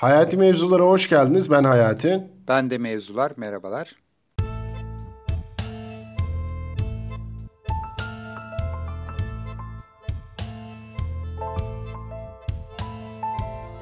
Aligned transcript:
Hayati 0.00 0.36
Mevzulara 0.36 0.82
hoş 0.82 1.08
geldiniz. 1.08 1.50
Ben 1.50 1.64
Hayati. 1.64 2.28
Ben 2.48 2.70
de 2.70 2.78
Mevzular. 2.78 3.32
Merhabalar. 3.36 3.96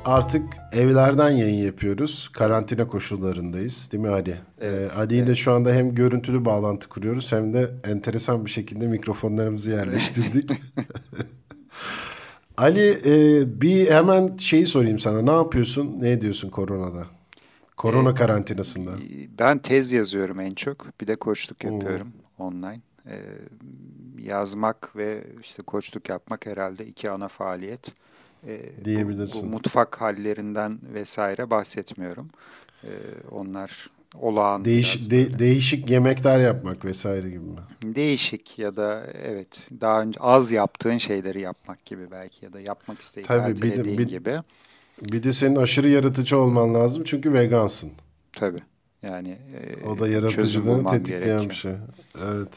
Artık 0.05 0.43
evlerden 0.73 1.31
yayın 1.31 1.65
yapıyoruz. 1.65 2.29
Karantina 2.33 2.89
koşullarındayız. 2.89 3.93
Değil 3.93 4.03
mi 4.03 4.09
Ali? 4.09 4.37
Evet, 4.61 4.93
ee, 4.93 4.99
Ali 4.99 5.15
ile 5.15 5.25
evet. 5.25 5.37
şu 5.37 5.53
anda 5.53 5.73
hem 5.73 5.95
görüntülü 5.95 6.45
bağlantı 6.45 6.89
kuruyoruz 6.89 7.33
hem 7.33 7.55
de 7.55 7.71
enteresan 7.85 8.45
bir 8.45 8.51
şekilde 8.51 8.87
mikrofonlarımızı 8.87 9.71
yerleştirdik. 9.71 10.51
Ali 12.59 12.99
e, 13.07 13.61
bir 13.61 13.91
hemen 13.91 14.37
şeyi 14.37 14.67
sorayım 14.67 14.99
sana. 14.99 15.23
Ne 15.23 15.31
yapıyorsun? 15.31 15.97
Ne 16.01 16.11
ediyorsun 16.11 16.51
koronada? 16.51 17.07
Korona 17.77 18.11
ee, 18.11 18.15
karantinasında. 18.15 18.91
Ben 19.39 19.59
tez 19.59 19.93
yazıyorum 19.93 20.41
en 20.41 20.51
çok. 20.51 21.01
Bir 21.01 21.07
de 21.07 21.17
koçluk 21.17 21.65
yapıyorum 21.65 22.13
hmm. 22.37 22.47
online. 22.47 22.81
Ee, 23.07 23.21
yazmak 24.19 24.97
ve 24.97 25.25
işte 25.41 25.63
koçluk 25.63 26.09
yapmak 26.09 26.47
herhalde 26.47 26.87
iki 26.87 27.11
ana 27.11 27.29
faaliyet. 27.29 27.93
Ee, 28.47 28.85
Diyebilirsin. 28.85 29.43
Bu, 29.43 29.47
bu 29.47 29.51
mutfak 29.51 30.01
hallerinden 30.01 30.79
vesaire 30.95 31.51
bahsetmiyorum. 31.51 32.31
Ee, 32.85 32.89
onlar 33.31 33.91
olağan. 34.21 34.65
Değiş, 34.65 35.11
de, 35.11 35.39
değişik 35.39 35.91
yemekler 35.91 36.39
yapmak 36.41 36.85
vesaire 36.85 37.29
gibi 37.29 37.39
mi? 37.39 37.61
Değişik 37.83 38.59
ya 38.59 38.77
da 38.77 39.03
evet 39.25 39.59
daha 39.81 40.03
önce 40.03 40.21
az 40.21 40.53
yaptığın 40.53 40.99
şeyleri 40.99 41.41
yapmak 41.41 41.85
gibi 41.85 42.11
belki 42.11 42.45
ya 42.45 42.53
da 42.53 42.61
yapmak 42.61 43.01
isteyip 43.01 43.29
Tabii, 43.29 43.63
bir 43.63 43.77
de, 43.77 43.85
bir, 43.85 44.09
gibi. 44.09 44.39
Bir 45.13 45.23
de 45.23 45.33
senin 45.33 45.57
aşırı 45.57 45.89
yaratıcı 45.89 46.39
olman 46.39 46.75
lazım 46.75 47.05
çünkü 47.05 47.33
vegansın. 47.33 47.91
Tabii. 48.33 48.63
Yani 49.03 49.29
e, 49.31 49.87
o 49.87 49.99
da 49.99 50.09
yaratıcılığını 50.09 50.91
tetikleyen 50.91 51.23
gerekiyor. 51.23 51.51
bir 51.51 51.55
şey. 51.55 51.73
Evet. 52.25 52.49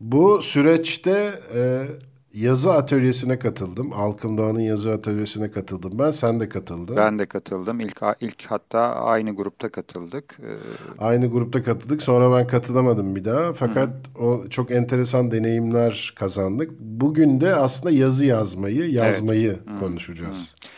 Bu 0.00 0.42
süreçte 0.42 1.40
e, 1.54 1.86
yazı 2.34 2.72
atölyesine 2.72 3.38
katıldım. 3.38 3.92
Alkım 3.92 4.38
Doğan'ın 4.38 4.60
yazı 4.60 4.92
atölyesine 4.92 5.50
katıldım 5.50 5.98
ben. 5.98 6.10
Sen 6.10 6.40
de 6.40 6.48
katıldın. 6.48 6.96
Ben 6.96 7.18
de 7.18 7.26
katıldım. 7.26 7.80
İlk, 7.80 8.02
ilk 8.20 8.46
hatta 8.46 8.80
aynı 8.80 9.36
grupta 9.36 9.68
katıldık. 9.68 10.38
Ee... 10.42 10.56
Aynı 10.98 11.30
grupta 11.30 11.62
katıldık. 11.62 12.02
Sonra 12.02 12.38
ben 12.38 12.46
katılamadım 12.46 13.16
bir 13.16 13.24
daha. 13.24 13.52
Fakat 13.52 13.88
Hı. 13.88 14.24
o 14.24 14.48
çok 14.48 14.70
enteresan 14.70 15.30
deneyimler 15.30 16.12
kazandık. 16.16 16.70
Bugün 16.80 17.40
de 17.40 17.54
aslında 17.54 17.94
yazı 17.94 18.24
yazmayı, 18.24 18.90
yazmayı 18.90 19.58
evet. 19.68 19.80
konuşacağız. 19.80 20.54
Hı. 20.62 20.72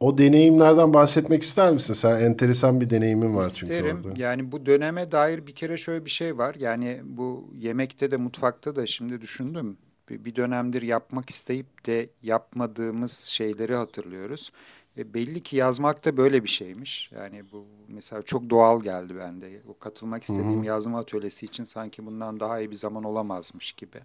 O 0.00 0.18
deneyimlerden 0.18 0.94
bahsetmek 0.94 1.42
ister 1.42 1.72
misin? 1.72 1.94
Sen 1.94 2.20
enteresan 2.20 2.80
bir 2.80 2.90
deneyimin 2.90 3.34
var 3.34 3.42
İsterim. 3.42 3.86
çünkü 3.88 4.08
orada. 4.08 4.22
Yani 4.22 4.52
bu 4.52 4.66
döneme 4.66 5.12
dair 5.12 5.46
bir 5.46 5.54
kere 5.54 5.76
şöyle 5.76 6.04
bir 6.04 6.10
şey 6.10 6.38
var. 6.38 6.54
Yani 6.58 7.00
bu 7.04 7.50
yemekte 7.54 8.10
de 8.10 8.16
mutfakta 8.16 8.76
da 8.76 8.86
şimdi 8.86 9.20
düşündüm 9.20 9.76
bir 10.10 10.36
dönemdir 10.36 10.82
yapmak 10.82 11.30
isteyip 11.30 11.86
de 11.86 12.08
yapmadığımız 12.22 13.18
şeyleri 13.18 13.74
hatırlıyoruz. 13.74 14.52
Ve 14.96 15.14
belli 15.14 15.42
ki 15.42 15.56
yazmak 15.56 16.04
da 16.04 16.16
böyle 16.16 16.44
bir 16.44 16.48
şeymiş. 16.48 17.12
Yani 17.12 17.42
bu 17.52 17.66
mesela 17.88 18.22
çok 18.22 18.50
doğal 18.50 18.82
geldi 18.82 19.16
bende. 19.16 19.62
O 19.68 19.78
katılmak 19.78 20.22
istediğim 20.22 20.58
Hı-hı. 20.58 20.66
yazma 20.66 20.98
atölyesi 20.98 21.46
için 21.46 21.64
sanki 21.64 22.06
bundan 22.06 22.40
daha 22.40 22.60
iyi 22.60 22.70
bir 22.70 22.76
zaman 22.76 23.04
olamazmış 23.04 23.72
gibi. 23.72 24.00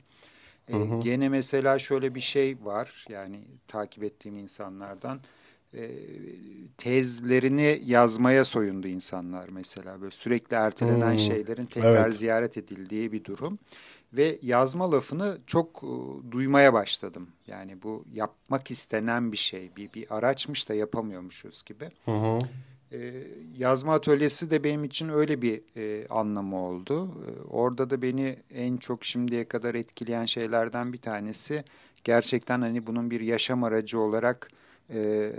Ee, 0.67 0.77
gene 1.03 1.29
mesela 1.29 1.79
şöyle 1.79 2.15
bir 2.15 2.19
şey 2.19 2.57
var. 2.63 3.05
Yani 3.09 3.39
takip 3.67 4.03
ettiğim 4.03 4.37
insanlardan 4.37 5.19
e, 5.73 5.89
tezlerini 6.77 7.81
yazmaya 7.85 8.45
soyundu 8.45 8.87
insanlar 8.87 9.49
mesela. 9.49 10.01
Böyle 10.01 10.11
sürekli 10.11 10.55
ertelenen 10.55 11.11
hmm. 11.11 11.19
şeylerin 11.19 11.63
tekrar 11.63 12.05
evet. 12.05 12.15
ziyaret 12.15 12.57
edildiği 12.57 13.11
bir 13.11 13.23
durum 13.23 13.59
ve 14.13 14.39
yazma 14.41 14.91
lafını 14.91 15.37
çok 15.47 15.83
e, 15.83 16.31
duymaya 16.31 16.73
başladım. 16.73 17.27
Yani 17.47 17.81
bu 17.83 18.05
yapmak 18.13 18.71
istenen 18.71 19.31
bir 19.31 19.37
şey, 19.37 19.71
bir, 19.75 19.93
bir 19.93 20.17
araçmış 20.17 20.69
da 20.69 20.73
yapamıyormuşuz 20.73 21.63
gibi. 21.63 21.89
Hı 22.05 22.11
hı. 22.11 22.39
E, 22.91 23.27
yazma 23.57 23.93
atölyesi 23.93 24.51
de 24.51 24.63
benim 24.63 24.83
için 24.83 25.09
öyle 25.09 25.41
bir 25.41 25.61
e, 25.77 26.07
anlamı 26.07 26.65
oldu. 26.65 27.05
E, 27.05 27.41
orada 27.49 27.89
da 27.89 28.01
beni 28.01 28.37
en 28.53 28.77
çok 28.77 29.05
şimdiye 29.05 29.47
kadar 29.47 29.75
etkileyen 29.75 30.25
şeylerden 30.25 30.93
bir 30.93 30.97
tanesi 30.97 31.63
gerçekten 32.03 32.61
hani 32.61 32.87
bunun 32.87 33.11
bir 33.11 33.21
yaşam 33.21 33.63
aracı 33.63 33.99
olarak 33.99 34.49
e, 34.89 35.31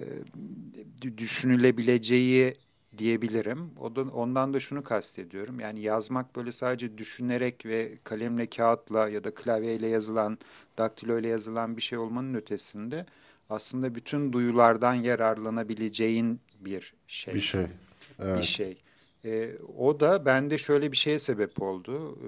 düşünülebileceği 1.16 2.54
diyebilirim. 2.98 3.70
Ondan 4.14 4.54
da 4.54 4.60
şunu 4.60 4.82
kastediyorum. 4.82 5.60
Yani 5.60 5.80
yazmak 5.80 6.36
böyle 6.36 6.52
sadece 6.52 6.98
düşünerek 6.98 7.66
ve 7.66 7.92
kalemle, 8.04 8.46
kağıtla 8.46 9.08
ya 9.08 9.24
da 9.24 9.34
klavyeyle 9.34 9.88
yazılan, 9.88 10.38
daktilo 10.78 11.18
ile 11.18 11.28
yazılan 11.28 11.76
bir 11.76 11.82
şey 11.82 11.98
olmanın 11.98 12.34
ötesinde 12.34 13.06
aslında 13.50 13.94
bütün 13.94 14.32
duyulardan 14.32 14.94
yararlanabileceğin 14.94 16.40
bir 16.60 16.94
şey. 17.06 17.34
Bir 17.34 17.40
şey. 17.40 17.66
Evet. 18.18 18.38
Bir 18.38 18.42
şey. 18.42 18.82
E, 19.24 19.50
o 19.78 20.00
da 20.00 20.26
bende 20.26 20.58
şöyle 20.58 20.92
bir 20.92 20.96
şeye 20.96 21.18
sebep 21.18 21.62
oldu. 21.62 22.18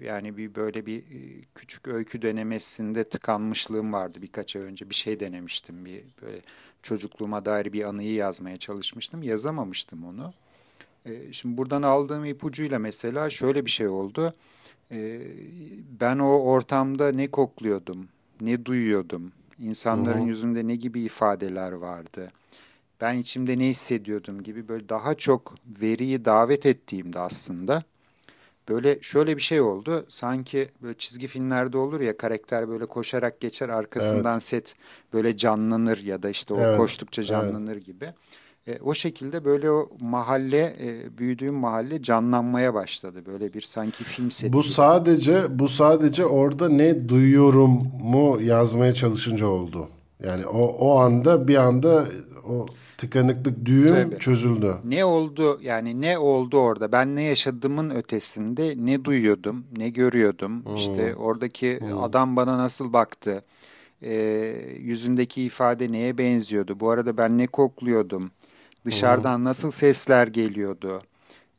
E, 0.00 0.06
yani 0.06 0.36
bir 0.36 0.54
böyle 0.54 0.86
bir 0.86 0.98
e, 0.98 1.42
küçük 1.54 1.88
öykü 1.88 2.22
denemesinde 2.22 3.04
tıkanmışlığım 3.04 3.92
vardı 3.92 4.18
birkaç 4.22 4.56
ay 4.56 4.62
önce. 4.62 4.90
Bir 4.90 4.94
şey 4.94 5.20
denemiştim. 5.20 5.84
Bir 5.84 6.04
böyle 6.22 6.40
çocukluğuma 6.84 7.44
dair 7.44 7.72
bir 7.72 7.84
anıyı 7.84 8.12
yazmaya 8.12 8.56
çalışmıştım. 8.56 9.22
Yazamamıştım 9.22 10.04
onu. 10.04 10.32
E, 11.06 11.32
şimdi 11.32 11.56
buradan 11.56 11.82
aldığım 11.82 12.24
ipucuyla 12.24 12.78
mesela 12.78 13.30
şöyle 13.30 13.64
bir 13.64 13.70
şey 13.70 13.88
oldu. 13.88 14.34
E, 14.92 15.20
ben 16.00 16.18
o 16.18 16.28
ortamda 16.28 17.12
ne 17.12 17.26
kokluyordum, 17.26 18.08
ne 18.40 18.64
duyuyordum, 18.64 19.32
insanların 19.58 20.18
Hı-hı. 20.18 20.28
yüzünde 20.28 20.66
ne 20.66 20.76
gibi 20.76 21.02
ifadeler 21.02 21.72
vardı, 21.72 22.32
ben 23.00 23.14
içimde 23.14 23.58
ne 23.58 23.66
hissediyordum 23.68 24.42
gibi 24.42 24.68
böyle 24.68 24.88
daha 24.88 25.14
çok 25.14 25.54
veriyi 25.80 26.24
davet 26.24 26.66
ettiğimde 26.66 27.18
aslında 27.18 27.82
böyle 28.68 28.98
şöyle 29.02 29.36
bir 29.36 29.42
şey 29.42 29.60
oldu. 29.60 30.06
Sanki 30.08 30.68
böyle 30.82 30.94
çizgi 30.98 31.26
filmlerde 31.26 31.78
olur 31.78 32.00
ya 32.00 32.16
karakter 32.16 32.68
böyle 32.68 32.86
koşarak 32.86 33.40
geçer 33.40 33.68
arkasından 33.68 34.32
evet. 34.32 34.42
set 34.42 34.74
böyle 35.12 35.36
canlanır 35.36 36.02
ya 36.02 36.22
da 36.22 36.30
işte 36.30 36.54
o 36.54 36.60
evet. 36.60 36.76
koştukça 36.76 37.22
canlanır 37.22 37.72
evet. 37.72 37.86
gibi. 37.86 38.12
E, 38.66 38.78
o 38.84 38.94
şekilde 38.94 39.44
böyle 39.44 39.70
o 39.70 39.90
mahalle 40.00 40.76
e, 40.80 41.18
büyüdüğüm 41.18 41.54
mahalle 41.54 42.02
canlanmaya 42.02 42.74
başladı. 42.74 43.22
Böyle 43.26 43.52
bir 43.52 43.60
sanki 43.60 44.04
film 44.04 44.30
seti. 44.30 44.52
Bu 44.52 44.62
gibi. 44.62 44.72
sadece 44.72 45.58
bu 45.58 45.68
sadece 45.68 46.26
orada 46.26 46.68
ne 46.68 47.08
duyuyorum 47.08 47.92
mu 48.02 48.38
yazmaya 48.42 48.94
çalışınca 48.94 49.46
oldu. 49.46 49.88
Yani 50.22 50.46
o 50.46 50.66
o 50.66 50.98
anda 50.98 51.48
bir 51.48 51.56
anda 51.56 52.06
o 52.48 52.66
tıkanıklık 53.04 53.64
düğüm 53.64 53.88
Tabii. 53.88 54.18
çözüldü. 54.18 54.74
Ne 54.84 55.04
oldu 55.04 55.60
yani 55.62 56.00
ne 56.00 56.18
oldu 56.18 56.58
orada? 56.58 56.92
Ben 56.92 57.16
ne 57.16 57.22
yaşadığımın 57.22 57.90
ötesinde 57.90 58.74
ne 58.76 59.04
duyuyordum, 59.04 59.64
ne 59.76 59.90
görüyordum. 59.90 60.64
Hmm. 60.64 60.74
İşte 60.74 61.14
oradaki 61.14 61.80
hmm. 61.80 62.02
adam 62.02 62.36
bana 62.36 62.58
nasıl 62.58 62.92
baktı? 62.92 63.44
Ee, 64.02 64.14
yüzündeki 64.78 65.42
ifade 65.42 65.92
neye 65.92 66.18
benziyordu? 66.18 66.80
Bu 66.80 66.90
arada 66.90 67.16
ben 67.16 67.38
ne 67.38 67.46
kokluyordum? 67.46 68.30
Dışarıdan 68.86 69.36
hmm. 69.36 69.44
nasıl 69.44 69.70
sesler 69.70 70.26
geliyordu? 70.26 71.00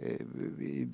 Ee, 0.04 0.18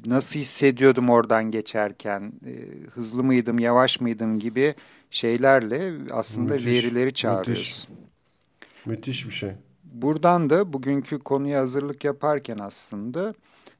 nasıl 0.05 0.39
hissediyordum 0.39 1.09
oradan 1.09 1.51
geçerken? 1.51 2.33
Ee, 2.45 2.51
hızlı 2.89 3.23
mıydım, 3.23 3.59
yavaş 3.59 4.01
mıydım 4.01 4.39
gibi 4.39 4.75
şeylerle 5.11 5.93
aslında 6.11 6.53
müthiş, 6.53 6.67
verileri 6.67 7.13
çağırıyoruz. 7.13 7.87
Müthiş. 7.89 8.85
müthiş 8.85 9.25
bir 9.25 9.33
şey 9.33 9.51
buradan 9.91 10.49
da 10.49 10.73
bugünkü 10.73 11.19
konuya 11.19 11.61
hazırlık 11.61 12.03
yaparken 12.03 12.57
aslında 12.57 13.33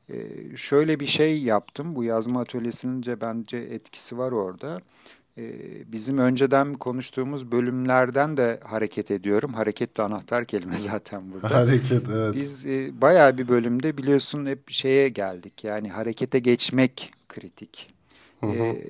e, 0.10 0.18
şöyle 0.58 1.00
bir 1.00 1.06
şey 1.06 1.44
yaptım. 1.44 1.96
Bu 1.96 2.04
yazma 2.04 2.42
atölyesinin 2.42 3.22
bence 3.22 3.58
etkisi 3.58 4.18
var 4.18 4.32
orada. 4.32 4.82
E, 5.38 5.52
bizim 5.92 6.18
önceden 6.18 6.74
konuştuğumuz 6.74 7.52
bölümlerden 7.52 8.38
de 8.38 8.60
hareket 8.64 9.12
ediyorum. 9.12 9.54
Hareket 9.54 9.98
de 9.98 10.02
anahtar 10.02 10.46
kelime 10.46 10.76
zaten 10.78 11.22
burada. 11.32 11.56
Hareket 11.56 12.10
evet. 12.10 12.36
Biz 12.36 12.66
e, 12.66 13.02
bayağı 13.02 13.38
bir 13.38 13.48
bölümde 13.48 13.98
biliyorsun 13.98 14.46
hep 14.46 14.72
şeye 14.72 15.10
geldik. 15.10 15.64
Yani 15.64 15.90
harekete 15.90 16.40
geçmek 16.40 17.12
kritik. 17.30 18.01
Hı 18.42 18.48
hı. 18.48 18.54
E, 18.54 18.82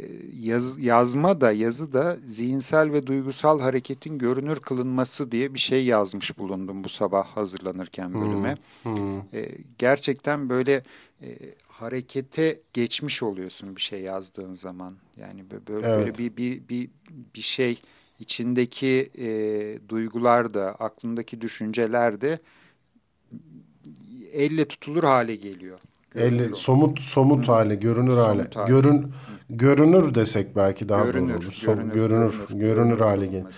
yaz, 0.41 0.81
yazma 0.81 1.41
da 1.41 1.51
yazı 1.51 1.93
da 1.93 2.17
zihinsel 2.25 2.91
ve 2.91 3.07
duygusal 3.07 3.59
hareketin 3.59 4.17
görünür 4.17 4.59
kılınması 4.59 5.31
diye 5.31 5.53
bir 5.53 5.59
şey 5.59 5.85
yazmış 5.85 6.37
bulundum 6.37 6.83
bu 6.83 6.89
sabah 6.89 7.25
hazırlanırken 7.27 8.13
bölüme. 8.13 8.57
Hı 8.83 8.89
hı. 8.89 9.21
E, 9.33 9.49
gerçekten 9.77 10.49
böyle 10.49 10.83
e, 11.21 11.37
harekete 11.67 12.59
geçmiş 12.73 13.23
oluyorsun 13.23 13.75
bir 13.75 13.81
şey 13.81 14.01
yazdığın 14.01 14.53
zaman. 14.53 14.95
Yani 15.17 15.45
böyle, 15.51 15.87
evet. 15.87 15.97
böyle 15.97 16.17
bir, 16.17 16.37
bir, 16.37 16.67
bir, 16.69 16.89
bir 17.35 17.41
şey 17.41 17.81
içindeki 18.19 19.09
e, 19.17 19.29
duygular 19.89 20.53
da 20.53 20.75
aklındaki 20.75 21.41
düşünceler 21.41 22.21
de 22.21 22.39
elle 24.31 24.67
tutulur 24.67 25.03
hale 25.03 25.35
geliyor. 25.35 25.79
Elle, 26.15 26.49
somut 26.55 26.99
somut 26.99 27.47
Hı. 27.47 27.51
hale, 27.51 27.75
görünür 27.75 28.11
somut 28.11 28.27
hale. 28.27 28.49
hale. 28.53 28.71
Görün 28.71 29.13
görünür 29.57 30.15
desek 30.15 30.55
belki 30.55 30.89
daha 30.89 31.05
görünür, 31.05 31.27
doğru 31.33 31.37
olur. 31.37 31.63
Görünür, 31.65 31.93
görünür, 31.93 32.33
görünür, 32.49 32.59
görünür 32.59 32.99
hale 32.99 33.25
geliyor. 33.25 33.53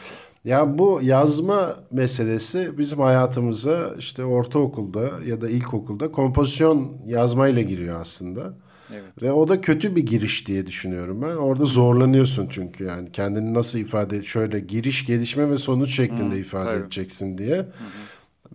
Ya 0.46 0.78
bu 0.78 1.00
yazma 1.04 1.76
meselesi 1.92 2.78
bizim 2.78 3.00
hayatımıza 3.00 3.96
işte 4.00 4.26
ortaokulda 4.26 5.10
ya 5.26 5.42
da 5.42 5.50
ilkokulda 5.50 6.12
kompozisyon 6.12 6.98
yazmayla 7.06 7.62
giriyor 7.62 8.02
aslında. 8.02 8.54
Evet. 8.94 9.22
Ve 9.22 9.32
o 9.32 9.48
da 9.48 9.62
kötü 9.62 9.96
bir 9.96 10.06
giriş 10.06 10.48
diye 10.48 10.68
düşünüyorum 10.68 11.22
ben. 11.22 11.36
Orada 11.36 11.66
zorlanıyorsun 11.66 12.48
çünkü 12.50 12.84
yani 12.84 13.12
kendini 13.12 13.54
nasıl 13.54 13.80
ifade 13.80 14.24
şöyle 14.24 14.60
giriş, 14.60 15.06
gelişme 15.06 15.50
ve 15.50 15.58
sonuç 15.58 15.96
şeklinde 15.96 16.36
Hı, 16.36 16.40
ifade 16.40 16.66
tabii. 16.66 16.84
edeceksin 16.84 17.38
diye. 17.38 17.56
Hı 17.56 17.62
hı. 17.62 17.64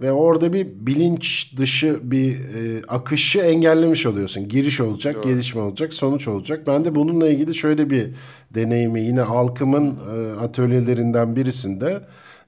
Ve 0.01 0.13
orada 0.13 0.53
bir 0.53 0.67
bilinç 0.67 1.55
dışı 1.57 2.01
bir 2.03 2.33
e, 2.33 2.83
akışı 2.89 3.39
engellemiş 3.39 4.07
oluyorsun. 4.07 4.49
Giriş 4.49 4.81
olacak, 4.81 5.15
Doğru. 5.15 5.23
gelişme 5.23 5.61
olacak, 5.61 5.93
sonuç 5.93 6.29
olacak. 6.29 6.67
Ben 6.67 6.85
de 6.85 6.95
bununla 6.95 7.29
ilgili 7.29 7.55
şöyle 7.55 7.91
bir 7.91 8.15
deneyimi 8.55 9.01
yine 9.01 9.23
Alkım'ın 9.23 9.97
e, 9.97 10.41
atölyelerinden 10.41 11.37
birisinde 11.37 12.01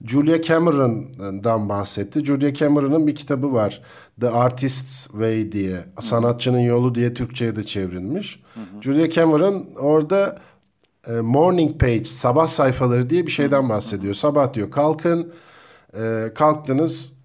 Julia 0.04 0.42
Cameron'dan 0.42 1.68
bahsetti. 1.68 2.24
Julia 2.24 2.54
Cameron'ın 2.54 3.06
bir 3.06 3.14
kitabı 3.14 3.52
var. 3.52 3.82
The 4.20 4.30
Artist's 4.30 5.06
Way 5.06 5.52
diye. 5.52 5.76
Hı. 5.76 6.02
Sanatçının 6.02 6.60
Yolu 6.60 6.94
diye 6.94 7.14
Türkçe'ye 7.14 7.56
de 7.56 7.62
çevrilmiş. 7.62 8.42
Hı 8.54 8.60
hı. 8.60 8.82
Julia 8.82 9.10
Cameron 9.10 9.66
orada 9.76 10.38
e, 11.06 11.12
morning 11.12 11.80
page, 11.80 12.04
sabah 12.04 12.46
sayfaları 12.46 13.10
diye 13.10 13.26
bir 13.26 13.32
şeyden 13.32 13.68
bahsediyor. 13.68 14.14
Sabah 14.14 14.54
diyor 14.54 14.70
kalkın, 14.70 15.32
e, 15.94 16.32
kalktınız, 16.34 17.19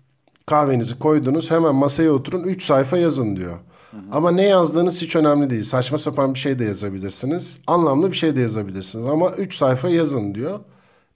kahvenizi 0.46 1.00
koydunuz, 1.00 1.52
hemen 1.52 1.76
masaya 1.76 2.12
oturun, 2.12 2.44
üç 2.44 2.66
sayfa 2.66 2.98
yazın 2.98 3.36
diyor. 3.36 3.60
Hı 3.92 3.98
hı. 3.98 4.02
Ama 4.12 4.32
ne 4.32 4.44
yazdığınız 4.44 5.02
hiç 5.02 5.16
önemli 5.16 5.50
değil. 5.50 5.64
Saçma 5.64 5.98
sapan 5.98 6.34
bir 6.34 6.40
şey 6.40 6.60
de 6.60 6.66
yazabilirsiniz. 6.66 7.60
Anlamlı 7.68 8.12
bir 8.12 8.16
şey 8.16 8.36
de 8.36 8.42
yazabilirsiniz. 8.42 9.08
Ama 9.08 9.32
üç 9.32 9.56
sayfa 9.58 9.90
yazın 9.90 10.36
diyor. 10.36 10.60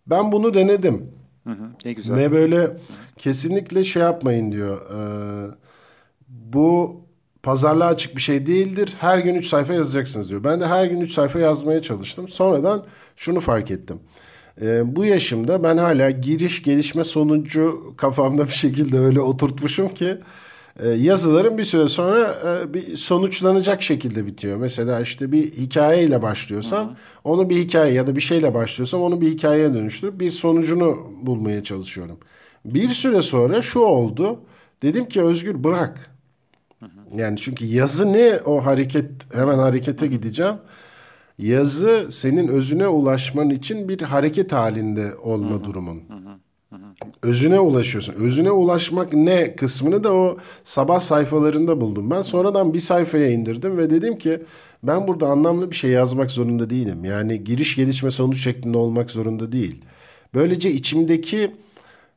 Ben 0.08 0.32
bunu 0.32 0.54
denedim. 0.54 1.12
Hı 1.44 1.50
hı, 1.50 1.64
ne 1.86 1.94
güzel. 1.94 2.18
Ve 2.18 2.32
böyle 2.32 2.78
kesinlikle 3.18 3.84
şey 3.84 4.02
yapmayın 4.02 4.52
diyor. 4.52 4.82
E, 4.92 5.00
bu 6.28 7.02
pazarlığa 7.44 7.88
açık 7.88 8.16
bir 8.16 8.22
şey 8.22 8.46
değildir. 8.46 8.96
Her 9.00 9.18
gün 9.18 9.36
üç 9.36 9.48
sayfa 9.48 9.74
yazacaksınız 9.74 10.30
diyor. 10.30 10.44
Ben 10.44 10.60
de 10.60 10.68
her 10.68 10.86
gün 10.86 11.00
üç 11.00 11.14
sayfa 11.14 11.40
yazmaya 11.40 11.82
çalıştım. 11.82 12.28
Sonradan 12.28 12.84
şunu 13.16 13.40
fark 13.40 13.72
ettim. 13.72 14.00
E, 14.62 14.96
bu 14.96 15.06
yaşımda 15.06 15.64
ben 15.64 15.78
hala 15.78 16.10
giriş 16.10 16.64
gelişme 16.64 17.04
sonucu 17.04 17.94
kafamda 17.98 18.46
bir 18.46 18.54
şekilde 18.54 19.00
öyle 19.00 19.20
oturtmuşum 19.20 19.90
ki 19.90 20.18
e, 20.80 20.90
yazılarım 20.90 21.58
bir 21.58 21.64
süre 21.64 21.88
sonra 21.88 22.36
e, 22.46 22.74
bir 22.74 22.98
sonuçlanacak 22.98 23.82
şekilde 23.82 24.26
bitiyor. 24.26 24.58
Mesela 24.58 25.00
işte 25.00 25.32
bir 25.32 25.52
hikayeyle 25.52 26.22
başlıyorsam 26.22 26.88
Hı-hı. 26.88 26.96
onu 27.24 27.50
bir 27.50 27.58
hikaye 27.58 27.94
ya 27.94 28.08
da 28.08 28.16
bir 28.16 28.22
şeyle 28.22 28.54
başlıyorsam 28.54 29.02
onu 29.02 29.22
bir 29.22 29.30
hikayeye 29.30 29.74
dönüştürüp 29.74 30.20
bir 30.20 30.32
sonucunu 30.32 31.12
bulmaya 31.22 31.64
çalışıyorum. 31.64 32.18
Bir 32.66 32.90
süre 32.90 33.22
sonra 33.22 33.62
şu 33.62 33.80
oldu. 33.80 34.40
Dedim 34.82 35.06
ki 35.06 35.22
Özgür 35.22 35.64
bırak. 35.64 36.12
Hı-hı. 36.80 37.20
Yani 37.20 37.38
çünkü 37.38 37.66
yazı 37.66 38.14
ne 38.14 38.40
o 38.46 38.66
hareket 38.66 39.36
hemen 39.36 39.60
harekete 39.60 40.08
gideceğim. 40.08 40.56
Yazı 41.40 42.08
senin 42.12 42.48
özüne 42.48 42.88
ulaşman 42.88 43.50
için 43.50 43.90
bir 43.90 44.02
hareket 44.02 44.52
halinde 44.52 45.16
olma 45.16 45.56
Hı-hı. 45.56 45.64
durumun. 45.64 46.02
Hı-hı 46.08 46.40
özüne 47.24 47.60
ulaşıyorsun. 47.60 48.14
Özüne 48.14 48.52
ulaşmak 48.52 49.14
ne 49.14 49.56
kısmını 49.56 50.04
da 50.04 50.14
o 50.14 50.38
sabah 50.64 51.00
sayfalarında 51.00 51.82
buldum. 51.82 52.10
Ben 52.10 52.22
sonradan 52.22 52.74
bir 52.74 52.80
sayfaya 52.80 53.30
indirdim 53.30 53.78
ve 53.78 53.90
dedim 53.90 54.18
ki 54.18 54.42
ben 54.84 55.08
burada 55.08 55.28
anlamlı 55.28 55.72
bir 55.72 55.76
şey 55.76 55.92
yazmak 55.92 56.32
zorunda 56.32 56.70
değilim. 56.70 57.06
Yani 57.06 57.44
giriş 57.44 57.76
gelişme 57.76 58.12
sonuç 58.12 58.44
şeklinde 58.44 58.78
olmak 58.78 59.12
zorunda 59.12 59.52
değil. 59.52 59.82
Böylece 60.34 60.72
içimdeki 60.72 61.52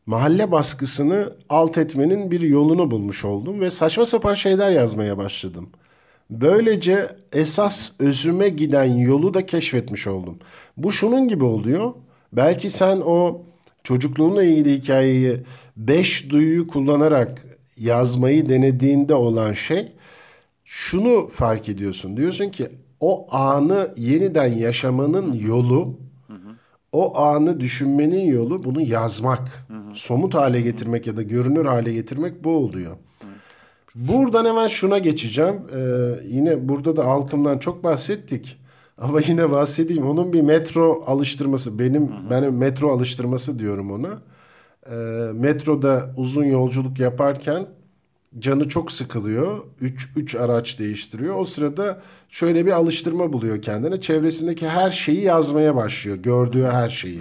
mahalle 0.07 0.53
baskısını 0.53 1.33
alt 1.49 1.79
etmenin 1.79 2.31
bir 2.31 2.41
yolunu 2.41 2.91
bulmuş 2.91 3.25
oldum 3.25 3.61
ve 3.61 3.71
saçma 3.71 4.07
sapan 4.07 4.35
şeyler 4.35 4.71
yazmaya 4.71 5.19
başladım. 5.19 5.71
Böylece 6.41 7.09
esas 7.33 7.91
özüme 7.99 8.49
giden 8.49 8.85
yolu 8.85 9.35
da 9.35 9.47
keşfetmiş 9.47 10.07
oldum. 10.07 10.39
Bu 10.77 10.93
şunun 10.93 11.29
gibi 11.29 11.45
oluyor. 11.45 11.95
Belki 12.33 12.71
sen 12.71 12.97
o 12.97 13.43
çocukluğunla 13.85 14.45
ilgili 14.45 14.75
hikayeyi 14.75 15.37
beş 15.77 16.31
duyuyu 16.31 16.67
kullanarak 16.67 17.45
yazmayı 17.77 18.49
denediğinde 18.49 19.15
olan 19.15 19.53
şey 19.53 19.93
şunu 20.65 21.29
fark 21.29 21.69
ediyorsun. 21.69 22.17
Diyorsun 22.17 22.49
ki 22.49 22.69
o 23.01 23.27
anı 23.35 23.91
yeniden 23.97 24.47
yaşamanın 24.47 25.35
yolu, 25.35 25.99
o 26.93 27.19
anı 27.19 27.61
düşünmenin 27.61 28.27
yolu 28.27 28.65
bunu 28.65 28.81
yazmak. 28.81 29.67
Somut 29.95 30.35
hale 30.35 30.61
getirmek 30.61 31.07
ya 31.07 31.17
da 31.17 31.23
görünür 31.23 31.67
hale 31.67 31.93
getirmek 31.93 32.45
bu 32.45 32.51
oluyor. 32.51 32.97
Buradan 33.95 34.45
hemen 34.45 34.67
şuna 34.67 34.99
geçeceğim. 34.99 35.63
Ee, 35.75 36.09
yine 36.25 36.69
burada 36.69 36.97
da 36.97 37.07
halkımdan 37.07 37.59
çok 37.59 37.85
bahsettik. 37.85 38.59
Ama 38.99 39.21
yine 39.27 39.51
bahsedeyim. 39.51 40.07
Onun 40.07 40.33
bir 40.33 40.41
metro 40.41 41.03
alıştırması. 41.07 41.79
Benim 41.79 42.09
hı 42.09 42.15
hı. 42.15 42.31
benim 42.31 42.57
metro 42.57 42.91
alıştırması 42.91 43.59
diyorum 43.59 43.93
ona. 43.93 44.23
E, 44.91 44.97
metroda 45.33 46.15
uzun 46.17 46.45
yolculuk 46.45 47.01
yaparken 47.01 47.67
canı 48.39 48.69
çok 48.69 48.93
sıkılıyor. 48.93 49.59
Üç, 49.81 50.09
üç 50.17 50.35
araç 50.35 50.79
değiştiriyor. 50.79 51.37
O 51.37 51.45
sırada 51.45 52.03
şöyle 52.29 52.67
bir 52.67 52.73
alıştırma 52.73 53.33
buluyor 53.33 53.63
kendine. 53.63 54.01
Çevresindeki 54.01 54.69
her 54.69 54.91
şeyi 54.91 55.21
yazmaya 55.21 55.77
başlıyor. 55.77 56.17
Gördüğü 56.17 56.65
her 56.65 56.89
şeyi. 56.89 57.21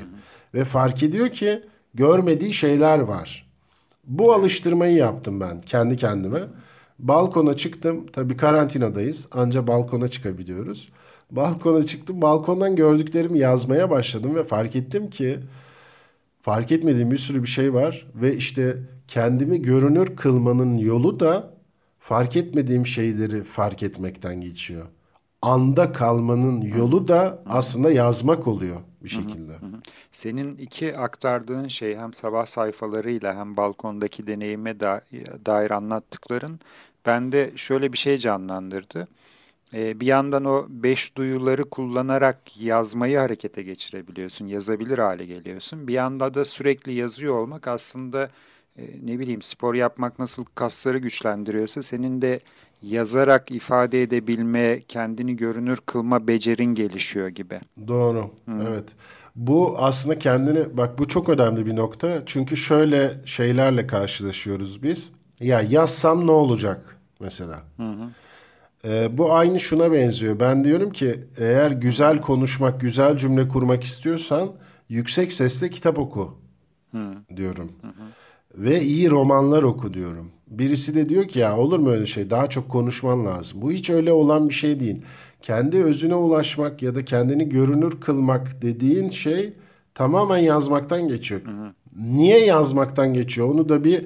Ve 0.54 0.64
fark 0.64 1.04
ediyor 1.04 1.30
ki 1.30 1.64
görmediği 1.94 2.54
şeyler 2.54 3.00
var. 3.00 3.51
Bu 4.12 4.34
alıştırmayı 4.34 4.96
yaptım 4.96 5.40
ben 5.40 5.62
kendi 5.62 5.98
kendime. 5.98 6.40
Balkona 7.00 7.58
çıktım. 7.58 8.06
Tabii 8.14 8.38
karantinadayız. 8.38 9.28
Anca 9.32 9.68
balkona 9.68 10.08
çıkabiliyoruz. 10.08 10.90
Balkona 11.32 11.84
çıktım. 11.84 12.22
Balkondan 12.22 12.76
gördüklerimi 12.76 13.40
yazmaya 13.40 13.90
başladım 13.90 14.36
ve 14.36 14.44
fark 14.44 14.76
ettim 14.76 15.10
ki 15.10 15.40
fark 16.42 16.72
etmediğim 16.72 17.12
bir 17.12 17.18
sürü 17.18 17.44
bir 17.44 17.48
şey 17.48 17.74
var 17.74 18.08
ve 18.16 18.36
işte 18.36 18.78
kendimi 19.08 19.62
görünür 19.62 20.16
kılmanın 20.16 20.78
yolu 20.78 21.20
da 21.20 21.54
fark 22.00 22.36
etmediğim 22.36 22.86
şeyleri 22.86 23.44
fark 23.44 23.84
etmekten 23.84 24.42
geçiyor. 24.42 24.86
Anda 25.42 25.92
kalmanın 25.92 26.62
yolu 26.62 27.08
da 27.08 27.44
aslında 27.46 27.92
yazmak 27.92 28.48
oluyor 28.48 28.82
bir 29.04 29.10
şekilde. 29.10 29.54
Senin 30.12 30.52
iki 30.52 30.98
aktardığın 30.98 31.68
şey 31.68 31.98
hem 31.98 32.14
sabah 32.14 32.46
sayfalarıyla 32.46 33.36
hem 33.36 33.58
balkondaki 33.58 34.28
deneyime 34.28 34.80
dair 35.46 35.72
anlattıkların 35.72 36.60
bende 37.06 37.52
şöyle 37.56 37.94
bir 37.94 37.98
şey 37.98 38.18
canlandırdı. 38.18 39.08
Ee, 39.74 40.00
bir 40.00 40.06
yandan 40.06 40.46
o 40.46 40.66
beş 40.70 41.16
duyuları 41.18 41.64
kullanarak 41.64 42.58
yazmayı 42.58 43.18
harekete 43.18 43.64
geçirebiliyorsun, 43.64 44.48
yazabilir 44.48 44.98
hale 44.98 45.26
geliyorsun. 45.26 45.88
Bir 45.88 45.94
yanda 45.94 46.34
da 46.34 46.46
sürekli 46.46 46.94
yazıyor 46.94 47.36
olmak 47.36 47.68
aslında 47.68 48.30
e, 48.78 48.84
ne 49.04 49.20
bileyim 49.20 49.42
spor 49.42 49.76
yapmak 49.76 50.20
nasıl 50.20 50.46
kasları 50.56 50.98
güçlendiriyorsa 50.98 51.84
senin 51.84 52.22
de 52.22 52.40
yazarak 52.82 53.52
ifade 53.52 54.02
edebilme, 54.02 54.82
kendini 54.88 55.36
görünür 55.36 55.80
kılma 55.86 56.28
becerin 56.28 56.76
gelişiyor 56.76 57.28
gibi. 57.28 57.60
Doğru, 57.88 58.32
Hı. 58.46 58.52
evet. 58.70 58.86
Bu 59.36 59.76
aslında 59.78 60.20
kendini, 60.20 60.78
bak 60.78 61.00
bu 61.00 61.08
çok 61.08 61.30
önemli 61.30 61.66
bir 61.66 61.76
nokta. 61.76 62.24
Çünkü 62.26 62.58
şöyle 62.58 63.12
şeylerle 63.26 63.88
karşılaşıyoruz 63.88 64.84
biz. 64.84 65.10
Ya 65.40 65.62
yazsam 65.62 66.28
ne 66.28 66.32
olacak 66.32 66.98
mesela? 67.20 67.64
Hı 67.78 67.84
hı. 67.90 68.10
E, 68.86 69.18
bu 69.18 69.34
aynı 69.34 69.60
şuna 69.60 69.92
benziyor. 69.92 70.40
Ben 70.40 70.64
diyorum 70.64 70.92
ki 70.92 71.20
eğer 71.38 71.72
güzel 71.72 72.22
konuşmak, 72.22 72.82
güzel 72.82 73.18
cümle 73.18 73.48
kurmak 73.48 73.84
istiyorsan 73.84 74.52
yüksek 74.90 75.32
sesle 75.32 75.70
kitap 75.70 76.00
oku 76.00 76.38
Hı. 76.92 77.14
diyorum. 77.36 77.72
Hı 77.82 77.88
hı. 77.88 78.04
Ve 78.56 78.82
iyi 78.82 79.12
romanlar 79.12 79.64
oku 79.64 79.94
diyorum. 79.94 80.32
Birisi 80.52 80.96
de 80.96 81.10
diyor 81.10 81.28
ki 81.28 81.40
ya 81.40 81.58
olur 81.58 81.80
mu 81.80 81.90
öyle 81.90 82.06
şey 82.06 82.30
daha 82.30 82.50
çok 82.50 82.70
konuşman 82.70 83.26
lazım. 83.26 83.62
Bu 83.62 83.72
hiç 83.72 83.90
öyle 83.90 84.12
olan 84.12 84.50
bir 84.50 84.54
şey 84.54 84.80
değil. 84.80 85.02
Kendi 85.42 85.84
özüne 85.84 86.16
ulaşmak 86.16 86.82
ya 86.82 86.96
da 86.96 87.06
kendini 87.06 87.50
görünür 87.50 88.00
kılmak 88.02 88.62
dediğin 88.62 89.10
şey 89.10 89.54
tamamen 89.96 90.38
yazmaktan 90.38 91.08
geçiyor. 91.08 91.42
Hı 91.46 91.52
hı. 91.52 91.74
Niye 91.96 92.46
yazmaktan 92.46 93.14
geçiyor? 93.14 93.50
Onu 93.50 93.70
da 93.70 93.84
bir 93.84 94.06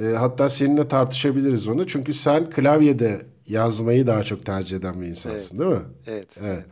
e, 0.00 0.04
hatta 0.04 0.48
seninle 0.48 0.88
tartışabiliriz 0.88 1.68
onu. 1.68 1.86
Çünkü 1.86 2.12
sen 2.12 2.50
klavyede 2.50 3.22
yazmayı 3.48 4.06
daha 4.06 4.22
çok 4.22 4.46
tercih 4.46 4.76
eden 4.76 5.00
bir 5.00 5.06
insansın 5.06 5.56
evet. 5.56 5.60
değil 5.60 5.70
mi? 5.70 5.86
Evet. 6.06 6.38
Evet. 6.38 6.38
evet. 6.42 6.64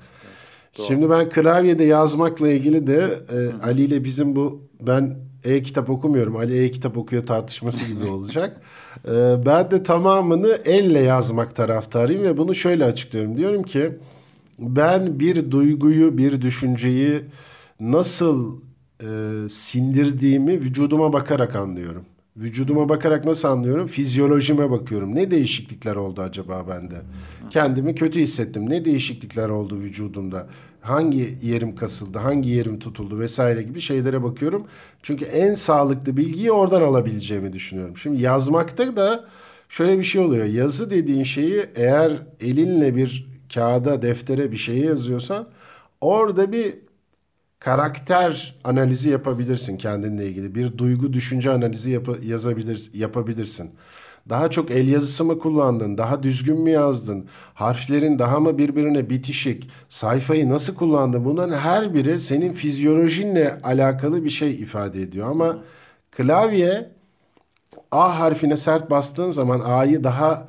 evet. 0.77 0.87
Şimdi 0.89 1.11
ben 1.11 1.29
klavyede 1.29 1.85
yazmakla 1.85 2.49
ilgili 2.49 2.87
de 2.87 3.19
e, 3.33 3.65
Ali 3.67 3.83
ile 3.83 4.05
bizim 4.05 4.37
bu 4.37 4.69
ben 4.81 5.17
e-kitap 5.45 5.91
okumuyorum. 5.91 6.37
Ali 6.37 6.65
e-kitap 6.65 6.97
okuyor 6.99 7.27
tartışması 7.27 7.87
gibi 7.87 8.05
olacak. 8.05 8.61
Ee, 9.09 9.47
ben 9.47 9.71
de 9.71 9.83
tamamını 9.83 10.59
elle 10.65 11.01
yazmak 11.01 11.57
taraftarıyım 11.57 12.23
ve 12.23 12.39
bunu 12.39 12.55
şöyle 12.55 12.85
açıklıyorum. 12.85 13.37
Diyorum 13.37 13.63
ki 13.63 13.99
ben 14.59 15.21
bir 15.21 15.51
duyguyu, 15.51 16.19
bir 16.19 16.43
düşünceyi 16.43 17.23
nasıl 17.81 18.61
e, 19.01 19.09
sindirdiğimi 19.51 20.53
vücuduma 20.53 21.13
bakarak 21.13 21.57
anlıyorum. 21.57 22.05
Vücuduma 22.37 22.89
bakarak 22.89 23.25
nasıl 23.25 23.49
anlıyorum? 23.49 23.87
Fizyolojime 23.87 24.71
bakıyorum. 24.71 25.15
Ne 25.15 25.31
değişiklikler 25.31 25.97
oldu 25.97 26.21
acaba 26.21 26.69
bende? 26.69 26.95
Kendimi 27.51 27.95
kötü 27.95 28.21
hissettim. 28.21 28.71
Ne 28.71 28.85
değişiklikler 28.85 29.49
oldu 29.49 29.79
vücudumda? 29.81 30.47
Hangi 30.81 31.35
yerim 31.43 31.77
kasıldı? 31.77 32.19
Hangi 32.19 32.51
yerim 32.51 32.79
tutuldu? 32.79 33.19
Vesaire 33.19 33.63
gibi 33.63 33.81
şeylere 33.81 34.23
bakıyorum. 34.23 34.67
Çünkü 35.03 35.25
en 35.25 35.55
sağlıklı 35.55 36.17
bilgiyi 36.17 36.53
oradan 36.53 36.83
alabileceğimi 36.83 37.53
düşünüyorum. 37.53 37.97
Şimdi 37.97 38.23
yazmakta 38.23 38.97
da 38.97 39.25
şöyle 39.69 39.99
bir 39.99 40.05
şey 40.05 40.21
oluyor. 40.21 40.45
Yazı 40.45 40.91
dediğin 40.91 41.23
şeyi 41.23 41.67
eğer 41.75 42.23
elinle 42.41 42.97
bir 42.97 43.29
kağıda, 43.55 44.03
deftere 44.03 44.53
bir 44.53 44.57
şey 44.57 44.79
yazıyorsan 44.79 45.49
orada 46.01 46.53
bir 46.53 46.75
karakter 47.65 48.55
analizi 48.65 49.11
yapabilirsin 49.11 49.77
kendinle 49.77 50.27
ilgili. 50.27 50.55
Bir 50.55 50.79
duygu 50.79 51.13
düşünce 51.13 51.51
analizi 51.51 51.91
yap 51.91 52.09
yazabilir, 52.23 52.91
yapabilirsin. 52.95 53.71
Daha 54.29 54.51
çok 54.51 54.71
el 54.71 54.89
yazısı 54.89 55.25
mı 55.25 55.39
kullandın? 55.39 55.99
Daha 55.99 56.23
düzgün 56.23 56.61
mü 56.61 56.71
yazdın? 56.71 57.27
Harflerin 57.55 58.19
daha 58.19 58.41
mı 58.41 58.59
birbirine 58.59 59.11
bitişik? 59.11 59.71
Sayfayı 59.89 60.51
nasıl 60.51 60.75
kullandın? 60.75 61.25
Bunların 61.25 61.59
her 61.59 61.95
biri 61.95 62.21
senin 62.21 62.53
fizyolojinle 62.53 63.61
alakalı 63.63 64.25
bir 64.25 64.31
şey 64.31 64.51
ifade 64.51 65.03
ediyor. 65.03 65.31
Ama 65.31 65.59
klavye 66.11 66.91
A 67.91 68.19
harfine 68.21 68.57
sert 68.57 68.91
bastığın 68.91 69.31
zaman 69.31 69.61
A'yı 69.61 70.05
daha 70.05 70.49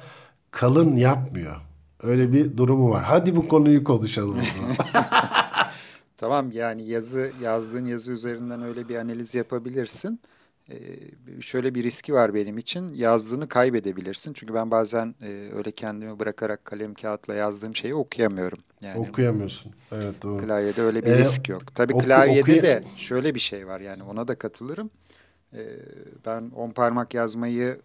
kalın 0.52 0.96
yapmıyor. 0.96 1.56
Öyle 2.04 2.34
bir 2.34 2.58
durumu 2.58 2.90
var. 2.90 3.04
Hadi 3.04 3.36
bu 3.36 3.48
konuyu 3.48 3.84
konuşalım. 3.84 4.38
tamam 6.18 6.52
yani 6.52 6.84
yazı 6.88 7.32
yazdığın 7.44 7.86
yazı 7.86 8.12
üzerinden 8.12 8.62
öyle 8.62 8.90
bir 8.90 8.96
analiz 8.96 9.36
yapabilirsin. 9.36 10.20
Ee, 10.70 10.76
şöyle 11.42 11.76
bir 11.76 11.84
riski 11.84 12.14
var 12.14 12.34
benim 12.34 12.58
için. 12.58 12.94
Yazdığını 12.94 13.48
kaybedebilirsin. 13.48 14.34
Çünkü 14.34 14.54
ben 14.54 14.72
bazen 14.72 15.16
e, 15.22 15.50
öyle 15.56 15.72
kendimi 15.72 16.20
bırakarak 16.20 16.66
kalem 16.66 16.94
kağıtla 16.94 17.34
yazdığım 17.34 17.76
şeyi 17.76 17.96
okuyamıyorum. 17.96 18.60
Yani 18.82 19.10
okuyamıyorsun. 19.10 19.74
Evet 19.92 20.24
doğru. 20.24 20.38
Klavyede 20.38 20.82
öyle 20.82 21.06
bir 21.06 21.12
ee, 21.12 21.18
risk 21.18 21.50
yok. 21.50 21.76
Tabii 21.76 21.94
oku, 21.94 22.06
klavyede 22.06 22.42
okuy- 22.42 22.64
de 22.64 22.84
şöyle 22.96 23.36
bir 23.36 23.40
şey 23.40 23.68
var 23.68 23.80
yani 23.80 24.04
ona 24.04 24.28
da 24.28 24.36
katılırım. 24.36 24.90
Ee, 25.54 25.68
ben 26.26 26.52
on 26.56 26.70
parmak 26.72 27.14
yazmayı 27.14 27.80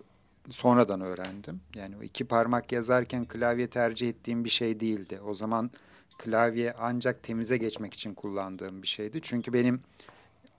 sonradan 0.51 1.01
öğrendim. 1.01 1.61
Yani 1.75 1.95
iki 2.03 2.25
parmak 2.25 2.73
yazarken 2.73 3.25
klavye 3.25 3.67
tercih 3.67 4.09
ettiğim 4.09 4.45
bir 4.45 4.51
şey 4.51 4.81
değildi. 4.81 5.21
O 5.27 5.35
zaman 5.35 5.71
klavye 6.19 6.75
ancak 6.79 7.23
temize 7.23 7.57
geçmek 7.57 7.95
için 7.95 8.15
kullandığım 8.15 8.83
bir 8.83 8.89
şeydi. 8.89 9.21
Çünkü 9.23 9.53
benim 9.53 9.81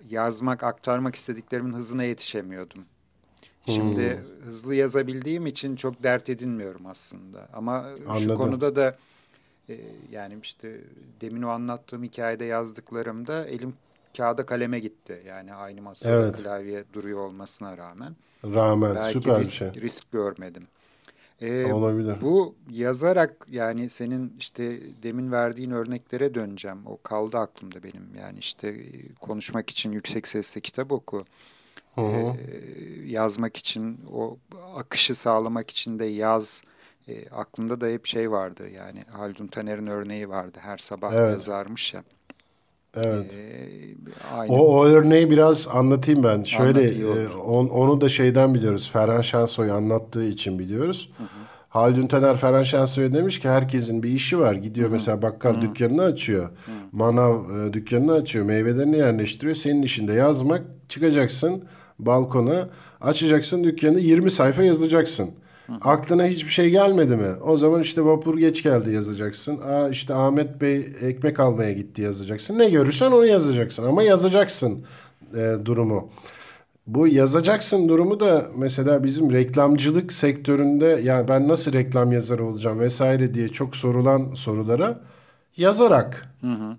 yazmak, 0.10 0.64
aktarmak 0.64 1.16
istediklerimin 1.16 1.74
hızına 1.74 2.04
yetişemiyordum. 2.04 2.86
Şimdi 3.66 4.18
hmm. 4.18 4.46
hızlı 4.46 4.76
yazabildiğim 4.76 5.46
için 5.46 5.76
çok 5.76 6.04
dert 6.04 6.30
edinmiyorum 6.30 6.86
aslında. 6.86 7.48
Ama 7.54 7.78
Anladım. 7.78 8.20
şu 8.20 8.36
konuda 8.36 8.76
da 8.76 8.98
e, 9.70 9.80
yani 10.12 10.38
işte 10.44 10.82
demin 11.22 11.42
o 11.42 11.50
anlattığım 11.50 12.04
hikayede 12.04 12.46
yazdıklarımda 12.46 13.46
elim 13.46 13.74
kağıda 14.18 14.46
kaleme 14.46 14.80
gitti. 14.80 15.24
Yani 15.28 15.54
aynı 15.54 15.82
masada 15.82 16.22
evet. 16.22 16.36
klavye 16.38 16.84
duruyor 16.94 17.20
olmasına 17.20 17.78
rağmen. 17.78 18.16
Rağmen 18.44 18.96
Belki 18.96 19.14
süper 19.14 19.40
risk, 19.40 19.52
bir 19.52 19.74
şey. 19.74 19.82
risk 19.82 20.12
görmedim. 20.12 20.68
Ee, 21.42 21.74
Olabilir. 21.74 22.16
Bu 22.22 22.56
yazarak 22.72 23.48
yani 23.52 23.90
senin 23.90 24.34
işte 24.40 24.80
demin 25.04 25.32
verdiğin 25.32 25.72
örneklere 25.72 26.34
döneceğim. 26.34 26.78
O 26.86 26.98
kaldı 27.04 27.38
aklımda 27.38 27.84
benim. 27.84 28.16
Yani 28.20 28.40
işte 28.40 28.68
e, 28.68 29.14
konuşmak 29.20 29.70
için 29.70 29.92
yüksek 29.92 30.28
sesle 30.28 30.62
kitap 30.62 30.92
oku. 30.92 31.26
Hı 31.96 32.02
hı. 32.02 32.08
Ee, 32.08 32.36
yazmak 33.06 33.58
için 33.58 34.00
o 34.14 34.38
akışı 34.76 35.16
sağlamak 35.16 35.70
için 35.70 36.00
de 36.00 36.06
yaz. 36.06 36.64
E, 37.08 37.30
aklımda 37.30 37.82
da 37.82 37.88
hep 37.88 38.06
şey 38.06 38.32
vardı 38.32 38.70
yani 38.70 39.04
Haldun 39.12 39.48
Taner'in 39.48 39.88
örneği 39.88 40.30
vardı. 40.30 40.60
Her 40.62 40.78
sabah 40.78 41.14
evet. 41.14 41.32
yazarmış 41.32 41.94
ya. 41.94 42.04
Evet. 42.96 43.34
Ee, 43.34 44.36
aynı. 44.36 44.54
O, 44.54 44.80
o 44.80 44.86
örneği 44.86 45.30
biraz 45.30 45.68
anlatayım 45.68 46.24
ben. 46.24 46.44
Şöyle 46.44 46.84
e, 46.84 47.28
on, 47.28 47.68
onu 47.68 48.02
da 48.02 48.10
şeyden 48.10 48.54
biliyoruz. 48.54 48.92
Ferhan 48.92 49.22
Şensoy 49.22 49.72
anlattığı 49.72 50.24
için 50.24 50.60
biliyoruz. 50.60 51.12
Hı 51.18 51.24
hı. 51.24 51.28
Haldun 51.70 52.08
Taner 52.08 52.38
Ferhan 52.38 52.64
Şensoy'a 52.64 53.14
demiş 53.14 53.40
ki 53.40 53.50
herkesin 53.50 54.04
bir 54.04 54.10
işi 54.10 54.40
var. 54.40 54.54
Gidiyor 54.54 54.88
hı 54.88 54.90
hı. 54.90 54.94
mesela 54.94 55.22
bakkal 55.22 55.56
hı. 55.56 55.62
dükkanını 55.62 56.04
açıyor. 56.04 56.46
Hı. 56.46 56.72
Manav 56.92 57.68
e, 57.68 57.74
dükkanını 57.74 58.14
açıyor. 58.14 58.46
Meyvelerini 58.46 58.98
yerleştiriyor. 58.98 59.56
Senin 59.56 59.82
işinde 59.82 60.14
yazmak. 60.14 60.62
Çıkacaksın 60.90 61.64
balkona. 62.00 62.70
Açacaksın 63.02 63.64
dükkanı 63.64 64.00
20 64.00 64.32
sayfa 64.32 64.64
yazacaksın. 64.64 65.30
Aklına 65.82 66.26
hiçbir 66.26 66.50
şey 66.50 66.70
gelmedi 66.70 67.16
mi? 67.16 67.30
O 67.44 67.58
zaman 67.58 67.82
işte 67.82 68.06
vapur 68.06 68.38
geç 68.38 68.64
geldi 68.64 68.92
yazacaksın. 68.92 69.62
Aa 69.62 69.90
işte 69.90 70.14
Ahmet 70.14 70.62
Bey 70.62 70.88
ekmek 71.02 71.40
almaya 71.40 71.72
gitti 71.72 72.02
yazacaksın. 72.02 72.60
Ne 72.60 72.70
görürsen 72.70 73.12
onu 73.12 73.26
yazacaksın 73.26 73.84
ama 73.84 74.04
yazacaksın 74.04 74.86
e, 75.36 75.56
durumu. 75.66 76.10
Bu 76.88 77.08
yazacaksın 77.08 77.90
durumu 77.90 78.20
da 78.20 78.46
mesela 78.56 79.04
bizim 79.04 79.32
reklamcılık 79.32 80.14
sektöründe 80.14 81.00
yani 81.04 81.28
ben 81.28 81.48
nasıl 81.48 81.74
reklam 81.74 82.12
yazarı 82.12 82.46
olacağım 82.46 82.80
vesaire 82.80 83.34
diye 83.34 83.50
çok 83.50 83.76
sorulan 83.76 84.34
sorulara 84.34 85.00
yazarak 85.58 86.34
hı 86.42 86.48
hı. 86.48 86.78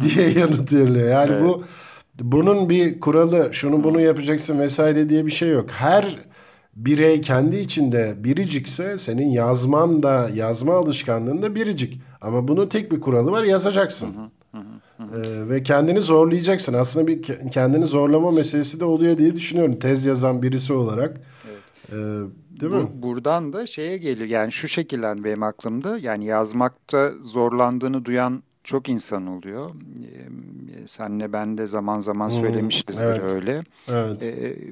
diye 0.00 0.30
yanıt 0.38 0.72
veriliyor. 0.72 1.08
Yani 1.08 1.32
evet. 1.32 1.44
bu 1.44 1.64
bunun 2.20 2.68
bir 2.68 3.00
kuralı 3.00 3.48
şunu 3.52 3.84
bunu 3.84 4.00
yapacaksın 4.00 4.58
vesaire 4.58 5.08
diye 5.08 5.26
bir 5.26 5.30
şey 5.30 5.50
yok. 5.50 5.70
Her 5.70 6.29
birey 6.76 7.20
kendi 7.20 7.56
içinde 7.56 8.14
biricikse 8.18 8.98
senin 8.98 9.30
yazman 9.30 10.02
da 10.02 10.30
yazma 10.34 10.74
alışkanlığın 10.74 11.42
da 11.42 11.54
biricik. 11.54 12.00
Ama 12.20 12.48
bunun 12.48 12.68
tek 12.68 12.92
bir 12.92 13.00
kuralı 13.00 13.30
var 13.30 13.44
yazacaksın. 13.44 14.14
Hı 14.52 14.58
hı, 14.58 14.62
hı, 14.98 15.04
hı. 15.04 15.20
Ee, 15.20 15.48
ve 15.48 15.62
kendini 15.62 16.00
zorlayacaksın. 16.00 16.74
Aslında 16.74 17.06
bir 17.06 17.22
kendini 17.52 17.86
zorlama 17.86 18.30
meselesi 18.30 18.80
de 18.80 18.84
oluyor 18.84 19.18
diye 19.18 19.34
düşünüyorum. 19.34 19.78
Tez 19.78 20.06
yazan 20.06 20.42
birisi 20.42 20.72
olarak. 20.72 21.20
Evet. 21.50 21.60
Ee, 21.88 21.94
değil 22.60 22.72
Bu, 22.72 22.76
mi? 22.76 22.88
Buradan 22.94 23.52
da 23.52 23.66
şeye 23.66 23.98
geliyor. 23.98 24.28
Yani 24.28 24.52
şu 24.52 24.68
şekilde 24.68 25.24
benim 25.24 25.42
aklımda. 25.42 25.98
Yani 25.98 26.24
yazmakta 26.24 27.10
zorlandığını 27.22 28.04
duyan 28.04 28.42
çok 28.64 28.88
insan 28.88 29.26
oluyor. 29.26 29.70
Ee, 29.70 30.86
senle 30.86 31.32
ben 31.32 31.58
de 31.58 31.66
zaman 31.66 32.00
zaman 32.00 32.28
söylemişizdir 32.28 33.04
evet. 33.04 33.22
öyle. 33.22 33.62
Evet. 33.88 34.22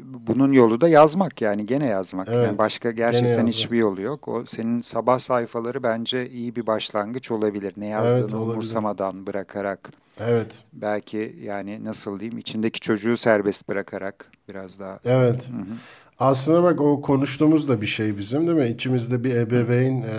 Bunun 0.05 0.53
yolu 0.53 0.81
da 0.81 0.89
yazmak 0.89 1.43
yani 1.43 1.67
gene 1.67 1.87
yazmak. 1.87 2.29
Evet. 2.29 2.47
Yani 2.47 2.59
başka 2.59 2.91
gerçekten 2.91 3.47
hiçbir 3.47 3.79
yolu 3.79 4.01
yok. 4.03 4.29
O 4.29 4.45
senin 4.47 4.79
sabah 4.79 5.19
sayfaları 5.19 5.83
bence 5.83 6.31
iyi 6.31 6.57
bir 6.57 6.67
başlangıç 6.67 7.31
olabilir. 7.31 7.73
Ne 7.77 7.87
yazdığını 7.87 8.21
evet, 8.21 8.33
umursamadan 8.33 9.27
bırakarak. 9.27 9.91
Evet. 10.21 10.53
Belki 10.73 11.37
yani 11.43 11.85
nasıl 11.85 12.21
diyeyim 12.21 12.39
içindeki 12.39 12.81
çocuğu 12.81 13.17
serbest 13.17 13.69
bırakarak 13.69 14.31
biraz 14.49 14.81
daha. 14.81 14.99
Evet. 15.05 15.49
Hı 15.49 15.53
-hı. 15.53 15.77
Aslında 16.19 16.63
bak 16.63 16.81
o 16.81 17.01
konuştuğumuz 17.03 17.69
da 17.69 17.81
bir 17.81 17.87
şey 17.87 18.19
bizim 18.19 18.47
değil 18.47 18.59
mi? 18.59 18.69
İçimizde 18.69 19.25
bir 19.25 19.35
ebeveyn 19.35 20.03
e, 20.03 20.17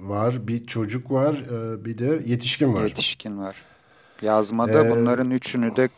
var, 0.00 0.46
bir 0.48 0.66
çocuk 0.66 1.10
var, 1.10 1.34
e, 1.34 1.84
bir 1.84 1.98
de 1.98 2.22
yetişkin 2.26 2.74
var. 2.74 2.82
Yetişkin 2.82 3.38
var. 3.38 3.56
Yazmada 4.22 4.86
ee, 4.86 4.90
bunların 4.90 5.30
üçünü 5.30 5.76
de 5.76 5.88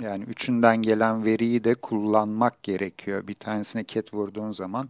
yani 0.00 0.24
üçünden 0.24 0.76
gelen 0.76 1.24
veriyi 1.24 1.64
de 1.64 1.74
kullanmak 1.74 2.62
gerekiyor. 2.62 3.26
Bir 3.26 3.34
tanesine 3.34 3.84
ket 3.84 4.14
vurduğun 4.14 4.52
zaman 4.52 4.88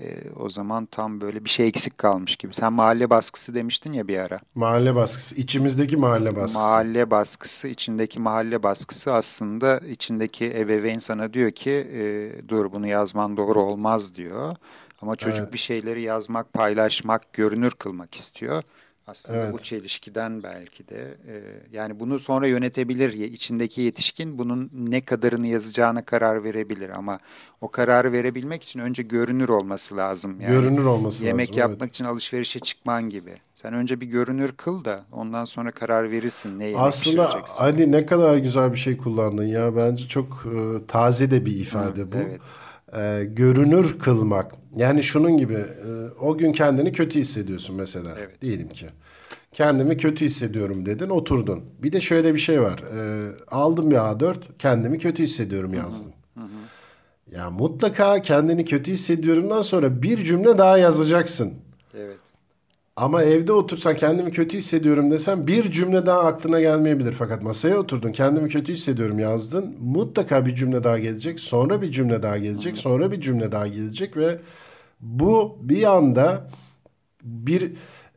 e, 0.00 0.30
o 0.36 0.50
zaman 0.50 0.86
tam 0.86 1.20
böyle 1.20 1.44
bir 1.44 1.50
şey 1.50 1.68
eksik 1.68 1.98
kalmış 1.98 2.36
gibi. 2.36 2.54
Sen 2.54 2.72
mahalle 2.72 3.10
baskısı 3.10 3.54
demiştin 3.54 3.92
ya 3.92 4.08
bir 4.08 4.18
ara. 4.18 4.40
Mahalle 4.54 4.94
baskısı, 4.94 5.34
içimizdeki 5.34 5.96
mahalle 5.96 6.36
baskısı. 6.36 6.58
Mahalle 6.58 7.10
baskısı, 7.10 7.68
içindeki 7.68 8.20
mahalle 8.20 8.62
baskısı 8.62 9.12
aslında 9.12 9.78
içindeki 9.78 10.58
ebeveyn 10.58 10.98
sana 10.98 11.32
diyor 11.32 11.50
ki 11.50 11.70
e, 11.70 12.30
dur 12.48 12.72
bunu 12.72 12.86
yazman 12.86 13.36
doğru 13.36 13.62
olmaz 13.62 14.14
diyor. 14.14 14.56
Ama 15.02 15.16
çocuk 15.16 15.40
evet. 15.40 15.52
bir 15.52 15.58
şeyleri 15.58 16.02
yazmak, 16.02 16.52
paylaşmak, 16.52 17.32
görünür 17.32 17.70
kılmak 17.70 18.14
istiyor. 18.14 18.62
Aslında 19.06 19.40
evet. 19.40 19.52
bu 19.52 19.58
çelişkiden 19.58 20.42
belki 20.42 20.88
de 20.88 21.16
e, 21.28 21.42
yani 21.72 22.00
bunu 22.00 22.18
sonra 22.18 22.46
yönetebilir. 22.46 23.12
içindeki 23.12 23.80
yetişkin 23.80 24.38
bunun 24.38 24.70
ne 24.72 25.00
kadarını 25.00 25.46
yazacağına 25.46 26.04
karar 26.04 26.44
verebilir 26.44 26.90
ama 26.90 27.18
o 27.60 27.70
kararı 27.70 28.12
verebilmek 28.12 28.62
için 28.62 28.80
önce 28.80 29.02
görünür 29.02 29.48
olması 29.48 29.96
lazım. 29.96 30.40
Yani 30.40 30.52
görünür 30.52 30.84
olması 30.84 31.24
yemek 31.24 31.48
lazım. 31.48 31.56
Yemek 31.56 31.56
yapmak 31.56 31.82
evet. 31.82 31.94
için 31.94 32.04
alışverişe 32.04 32.60
çıkman 32.60 33.10
gibi. 33.10 33.34
Sen 33.54 33.74
önce 33.74 34.00
bir 34.00 34.06
görünür 34.06 34.52
kıl 34.52 34.84
da 34.84 35.04
ondan 35.12 35.44
sonra 35.44 35.70
karar 35.70 36.10
verirsin 36.10 36.58
ne 36.58 36.64
yemek 36.64 36.82
Aslında 36.82 37.30
Ali 37.58 37.92
ne 37.92 38.06
kadar 38.06 38.36
güzel 38.36 38.72
bir 38.72 38.78
şey 38.78 38.96
kullandın 38.96 39.46
ya. 39.46 39.76
Bence 39.76 40.08
çok 40.08 40.46
e, 40.46 40.86
taze 40.86 41.30
de 41.30 41.44
bir 41.44 41.60
ifade 41.60 42.00
Hı, 42.00 42.12
bu. 42.12 42.16
Evet. 42.16 42.40
E, 42.96 43.24
görünür 43.24 43.98
kılmak. 43.98 44.52
Yani 44.76 45.02
şunun 45.02 45.36
gibi 45.36 45.54
e, 45.54 45.66
o 46.20 46.38
gün 46.38 46.52
kendini 46.52 46.92
kötü 46.92 47.20
hissediyorsun 47.20 47.76
mesela. 47.76 48.14
Evet. 48.18 48.42
Diyelim 48.42 48.68
ki. 48.68 48.86
Kendimi 49.52 49.96
kötü 49.96 50.24
hissediyorum 50.24 50.86
dedin 50.86 51.08
oturdun. 51.08 51.64
Bir 51.82 51.92
de 51.92 52.00
şöyle 52.00 52.34
bir 52.34 52.38
şey 52.38 52.62
var. 52.62 52.78
E, 52.78 53.30
aldım 53.50 53.90
bir 53.90 53.96
A4 53.96 54.36
kendimi 54.58 54.98
kötü 54.98 55.22
hissediyorum 55.22 55.74
yazdım. 55.74 56.12
Hı 56.34 56.40
hı. 56.40 57.36
Ya 57.36 57.50
mutlaka 57.50 58.22
kendini 58.22 58.64
kötü 58.64 58.92
hissediyorumdan 58.92 59.62
sonra 59.62 60.02
bir 60.02 60.24
cümle 60.24 60.58
daha 60.58 60.78
yazacaksın. 60.78 61.54
Evet. 61.94 62.16
Ama 62.96 63.22
evde 63.22 63.52
otursan 63.52 63.96
kendimi 63.96 64.30
kötü 64.30 64.58
hissediyorum 64.58 65.10
desem 65.10 65.46
bir 65.46 65.70
cümle 65.70 66.06
daha 66.06 66.20
aklına 66.20 66.60
gelmeyebilir. 66.60 67.12
Fakat 67.12 67.42
masaya 67.42 67.78
oturdun 67.78 68.12
kendimi 68.12 68.48
kötü 68.48 68.72
hissediyorum 68.72 69.18
yazdın. 69.18 69.76
Mutlaka 69.80 70.46
bir 70.46 70.54
cümle 70.54 70.84
daha 70.84 70.98
gelecek. 70.98 71.40
Sonra 71.40 71.82
bir 71.82 71.90
cümle 71.90 72.22
daha 72.22 72.38
gelecek. 72.38 72.78
Sonra 72.78 73.12
bir 73.12 73.20
cümle 73.20 73.52
daha 73.52 73.66
gelecek 73.66 74.16
ve 74.16 74.38
bu 75.00 75.58
bir 75.60 75.96
anda 75.96 76.48
bir 77.22 77.72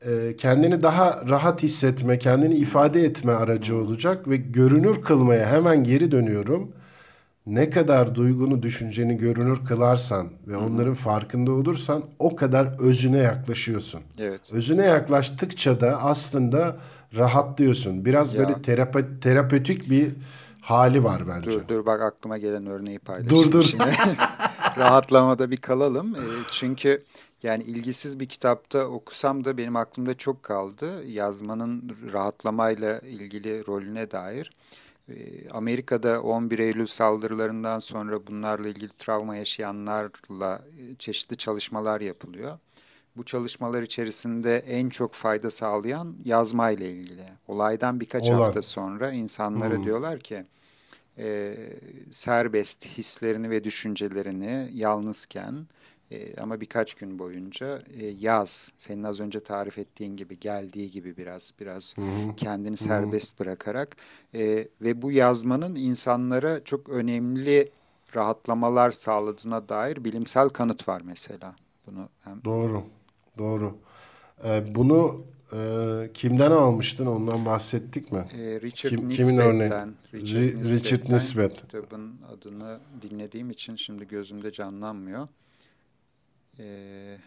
e, 0.06 0.36
kendini 0.36 0.82
daha 0.82 1.22
rahat 1.30 1.64
hissetme, 1.64 2.20
kendini 2.20 2.56
ifade 2.56 3.04
etme 3.04 3.32
aracı 3.32 3.78
olacak 3.78 4.28
ve 4.28 4.38
görünür 4.38 5.02
kılmaya 5.02 5.52
hemen 5.52 5.84
geri 5.84 6.12
dönüyorum 6.12 6.72
ne 7.50 7.70
kadar 7.70 8.16
duygunu, 8.16 8.64
düşünceni 8.64 9.18
görünür 9.18 9.66
kılarsan 9.66 10.28
ve 10.48 10.54
Hı-hı. 10.54 10.66
onların 10.66 10.94
farkında 10.94 11.52
olursan 11.52 12.04
o 12.20 12.36
kadar 12.36 12.80
özüne 12.80 13.18
yaklaşıyorsun. 13.18 14.02
Evet. 14.20 14.42
Özüne 14.52 14.86
yaklaştıkça 14.86 15.82
da 15.82 16.02
aslında 16.02 16.78
rahatlıyorsun. 17.16 18.06
Biraz 18.06 18.34
ya. 18.34 18.40
böyle 18.40 18.62
terape, 18.62 19.20
terapötik 19.20 19.90
bir 19.90 20.16
hali 20.62 21.04
var 21.04 21.28
bence. 21.28 21.52
Dur 21.52 21.68
dur 21.68 21.86
bak 21.86 22.02
aklıma 22.02 22.38
gelen 22.38 22.66
örneği 22.66 23.00
paylaşayım. 23.00 23.44
Dur 23.44 23.52
dur. 23.52 23.64
Şimdi. 23.64 23.84
Rahatlamada 24.78 25.52
bir 25.52 25.58
kalalım. 25.58 26.16
E, 26.16 26.24
çünkü 26.52 27.04
yani 27.44 27.64
ilgisiz 27.64 28.20
bir 28.20 28.26
kitapta 28.26 28.86
okusam 28.86 29.46
da 29.46 29.58
benim 29.58 29.76
aklımda 29.76 30.14
çok 30.14 30.44
kaldı. 30.44 31.06
Yazmanın 31.08 31.92
rahatlamayla 32.14 33.00
ilgili 33.00 33.68
rolüne 33.68 34.12
dair. 34.12 34.52
Ee, 35.10 35.50
Amerika'da 35.50 36.22
11 36.22 36.60
Eylül 36.60 36.86
saldırılarından 36.86 37.80
sonra 37.80 38.28
bunlarla 38.28 38.68
ilgili 38.68 38.90
travma 38.98 39.36
yaşayanlarla 39.36 40.62
e, 40.80 40.96
çeşitli 40.96 41.38
çalışmalar 41.38 42.02
yapılıyor. 42.02 42.60
Bu 43.18 43.26
çalışmalar 43.26 43.82
içerisinde 43.82 44.58
en 44.58 44.90
çok 44.90 45.14
fayda 45.14 45.52
sağlayan 45.52 46.16
yazma 46.26 46.72
ile 46.72 46.92
ilgili. 46.92 47.26
Olaydan 47.48 48.00
birkaç 48.00 48.30
Olay. 48.30 48.40
hafta 48.40 48.62
sonra 48.62 49.12
insanlara 49.12 49.76
hmm. 49.76 49.86
diyorlar 49.86 50.20
ki 50.20 50.46
e, 51.18 51.56
serbest 52.12 52.86
hislerini 52.86 53.50
ve 53.50 53.64
düşüncelerini 53.64 54.70
yalnızken 54.74 55.68
e, 56.12 56.36
ama 56.42 56.62
birkaç 56.62 56.94
gün 56.94 57.20
boyunca 57.20 57.82
e, 58.00 58.06
yaz. 58.06 58.72
Senin 58.78 59.04
az 59.04 59.20
önce 59.20 59.40
tarif 59.40 59.78
ettiğin 59.78 60.18
gibi 60.18 60.40
geldiği 60.40 60.92
gibi 60.92 61.18
biraz 61.18 61.54
biraz 61.60 61.98
hı 61.98 62.02
hı. 62.02 62.36
kendini 62.38 62.78
serbest 62.78 63.40
hı 63.40 63.44
hı. 63.44 63.46
bırakarak 63.46 63.98
e, 64.36 64.68
ve 64.82 65.02
bu 65.02 65.12
yazmanın 65.12 65.76
insanlara 65.76 66.64
çok 66.64 66.90
önemli 66.90 67.72
rahatlamalar 68.16 68.92
sağladığına 68.92 69.70
dair 69.70 70.04
bilimsel 70.04 70.50
kanıt 70.50 70.88
var 70.88 71.02
mesela. 71.06 71.56
Bunu 71.88 72.10
hem... 72.24 72.44
Doğru. 72.44 72.84
Doğru. 73.38 73.78
Ee, 74.44 74.76
bunu 74.76 75.26
e, 75.54 76.10
kimden 76.14 76.52
almıştın? 76.52 77.06
Ondan 77.06 77.46
bahsettik 77.46 78.12
mi? 78.12 78.26
Ee, 78.34 78.62
Richard 78.62 78.90
Kim, 78.90 79.10
Nisbet'ten. 79.10 79.94
Richard, 80.14 80.76
Richard 80.76 81.10
Nisbet. 81.10 81.56
Kitabın 81.56 82.16
adını 82.38 82.80
dinlediğim 83.02 83.50
için 83.50 83.76
şimdi 83.76 84.08
gözümde 84.08 84.52
canlanmıyor. 84.52 85.28
Ee, 86.60 87.18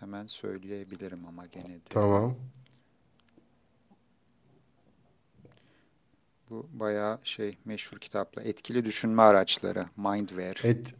hemen 0.00 0.26
söyleyebilirim 0.26 1.26
ama 1.26 1.46
gene 1.46 1.74
de. 1.74 1.80
Tamam. 1.90 2.36
Bu 6.50 6.68
bayağı 6.72 7.18
şey 7.24 7.58
meşhur 7.64 7.98
kitapla. 7.98 8.42
Etkili 8.42 8.84
düşünme 8.84 9.22
araçları. 9.22 9.84
Mindware. 9.96 10.68
Et, 10.68 10.94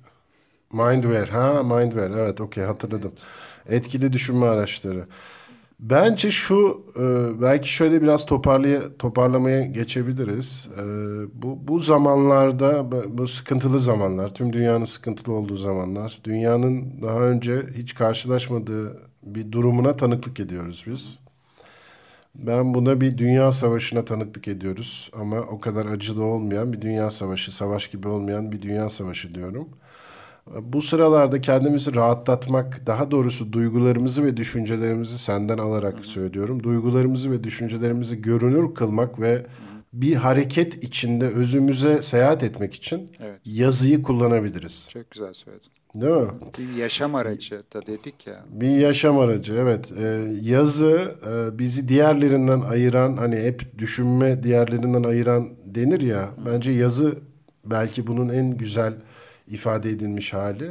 Mindware. 0.72 1.31
Ha 1.31 1.62
Mindware. 1.62 2.20
Evet 2.20 2.40
okey 2.40 2.64
hatırladım. 2.64 3.12
Etkili 3.66 4.12
düşünme 4.12 4.46
araçları. 4.46 5.07
Bence 5.83 6.31
şu 6.31 6.85
e, 6.97 7.03
belki 7.42 7.73
şöyle 7.73 8.03
biraz 8.03 8.27
toparlaya, 8.27 8.97
toparlamaya 8.97 9.66
geçebiliriz. 9.66 10.68
E, 10.79 10.83
bu, 11.42 11.68
bu 11.68 11.79
zamanlarda 11.79 12.92
bu 13.18 13.29
sıkıntılı 13.29 13.81
zamanlar, 13.81 14.35
tüm 14.35 14.53
dünyanın 14.53 14.85
sıkıntılı 14.85 15.35
olduğu 15.35 15.57
zamanlar, 15.57 16.21
dünyanın 16.25 17.03
daha 17.03 17.21
önce 17.21 17.66
hiç 17.77 17.95
karşılaşmadığı 17.95 19.01
bir 19.23 19.53
durumuna 19.53 19.97
tanıklık 19.97 20.40
ediyoruz 20.40 20.85
biz. 20.87 21.18
Ben 22.35 22.75
buna 22.75 23.01
bir 23.01 23.18
dünya 23.18 23.53
savaşına 23.53 24.05
tanıklık 24.05 24.49
ediyoruz 24.49 25.11
ama 25.21 25.40
o 25.40 25.61
kadar 25.61 25.87
acılı 25.87 26.25
olmayan 26.25 26.73
bir 26.73 26.81
dünya 26.81 27.11
savaşı, 27.11 27.55
savaş 27.55 27.88
gibi 27.88 28.09
olmayan 28.09 28.53
bir 28.53 28.62
dünya 28.62 28.88
savaşı 28.90 29.35
diyorum. 29.35 29.68
Bu 30.46 30.83
sıralarda 30.83 31.40
kendimizi 31.40 31.94
rahatlatmak, 31.94 32.87
daha 32.87 33.11
doğrusu 33.11 33.52
duygularımızı 33.52 34.24
ve 34.24 34.37
düşüncelerimizi 34.37 35.18
senden 35.18 35.59
alarak 35.59 35.94
Hı-hı. 35.94 36.05
söylüyorum. 36.05 36.62
Duygularımızı 36.62 37.31
ve 37.31 37.44
düşüncelerimizi 37.44 38.22
görünür 38.22 38.74
kılmak 38.74 39.20
ve 39.20 39.35
Hı-hı. 39.35 39.46
bir 39.92 40.14
hareket 40.14 40.85
içinde 40.85 41.28
özümüze 41.28 42.02
seyahat 42.02 42.42
etmek 42.42 42.74
için 42.74 43.11
evet. 43.20 43.40
yazıyı 43.44 44.02
kullanabiliriz. 44.02 44.88
Çok 44.90 45.11
güzel 45.11 45.35
söyledin. 45.35 45.70
Değil 45.94 46.12
mi? 46.12 46.28
Bir 46.59 46.76
yaşam 46.76 47.14
aracı 47.14 47.62
da 47.74 47.87
dedik 47.87 48.26
ya. 48.26 48.44
Bir 48.50 48.76
yaşam 48.76 49.18
aracı 49.18 49.55
evet. 49.55 49.92
Ee, 49.98 50.24
yazı 50.42 51.14
e, 51.26 51.59
bizi 51.59 51.88
diğerlerinden 51.88 52.61
ayıran 52.61 53.16
hani 53.16 53.37
hep 53.37 53.78
düşünme 53.78 54.42
diğerlerinden 54.42 55.02
ayıran 55.02 55.48
denir 55.64 56.00
ya. 56.00 56.22
Hı. 56.22 56.46
Bence 56.46 56.70
yazı 56.70 57.18
belki 57.64 58.07
bunun 58.07 58.28
en 58.28 58.57
güzel 58.57 58.94
ifade 59.53 59.91
edilmiş 59.91 60.33
hali. 60.33 60.71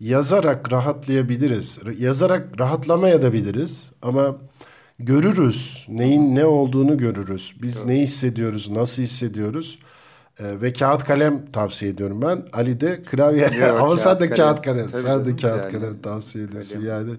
Yazarak 0.00 0.72
rahatlayabiliriz. 0.72 1.78
Yazarak 1.98 2.60
rahatlamaya 2.60 3.22
da 3.22 3.32
biliriz 3.32 3.90
ama 4.02 4.36
görürüz. 4.98 5.86
Neyin 5.88 6.34
ne 6.34 6.44
olduğunu 6.44 6.98
görürüz. 6.98 7.56
Biz 7.62 7.76
evet. 7.76 7.86
ne 7.86 7.94
hissediyoruz, 7.94 8.70
nasıl 8.70 9.02
hissediyoruz. 9.02 9.78
Ee, 10.40 10.60
ve 10.60 10.72
kağıt 10.72 11.04
kalem 11.04 11.46
tavsiye 11.52 11.90
ediyorum 11.90 12.22
ben. 12.22 12.42
Ali 12.52 12.80
de 12.80 13.02
klavye 13.02 13.42
Yok, 13.42 13.80
ama 13.80 13.96
sen 13.96 14.20
de 14.20 14.30
kağıt 14.30 14.62
kalem. 14.62 14.88
Tabii 14.88 15.02
sen 15.02 15.24
de 15.24 15.36
kağıt 15.36 15.64
yani. 15.64 15.72
kalem 15.72 15.98
tavsiye 16.02 16.44
ediyorsun 16.44 16.74
kalem. 16.74 16.88
yani. 16.88 17.10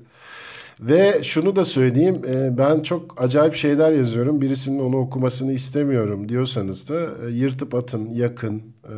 Ve 0.79 1.19
şunu 1.23 1.55
da 1.55 1.65
söyleyeyim 1.65 2.21
e, 2.27 2.57
ben 2.57 2.79
çok 2.79 3.21
acayip 3.21 3.55
şeyler 3.55 3.91
yazıyorum 3.91 4.41
birisinin 4.41 4.79
onu 4.79 4.97
okumasını 4.97 5.53
istemiyorum 5.53 6.29
diyorsanız 6.29 6.89
da 6.89 7.27
e, 7.27 7.31
yırtıp 7.31 7.75
atın 7.75 8.13
yakın 8.13 8.63
e, 8.83 8.93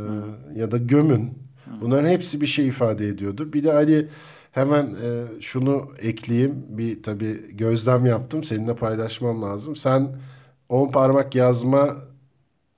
ya 0.59 0.71
da 0.71 0.77
gömün 0.77 1.48
Bunların 1.81 2.09
hepsi 2.09 2.41
bir 2.41 2.47
şey 2.47 2.67
ifade 2.67 3.07
ediyordu. 3.07 3.53
Bir 3.53 3.63
de 3.63 3.73
Ali 3.73 4.09
hemen 4.51 4.85
e, 4.85 5.41
şunu 5.41 5.91
ekleyeyim. 6.01 6.65
Bir 6.69 7.03
tabii 7.03 7.37
gözlem 7.53 8.05
yaptım. 8.05 8.43
Seninle 8.43 8.75
paylaşmam 8.75 9.41
lazım. 9.41 9.75
Sen 9.75 10.07
on 10.69 10.91
parmak 10.91 11.35
yazma 11.35 11.95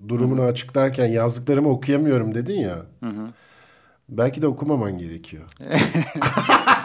durumunu 0.08 0.42
Hı-hı. 0.42 0.50
açıklarken 0.50 1.08
yazdıklarımı 1.08 1.70
okuyamıyorum 1.70 2.36
dedin 2.36 2.60
ya. 2.60 2.78
Hı-hı. 3.00 3.28
Belki 4.10 4.42
de 4.42 4.48
okumaman 4.48 4.98
gerekiyor. 4.98 5.44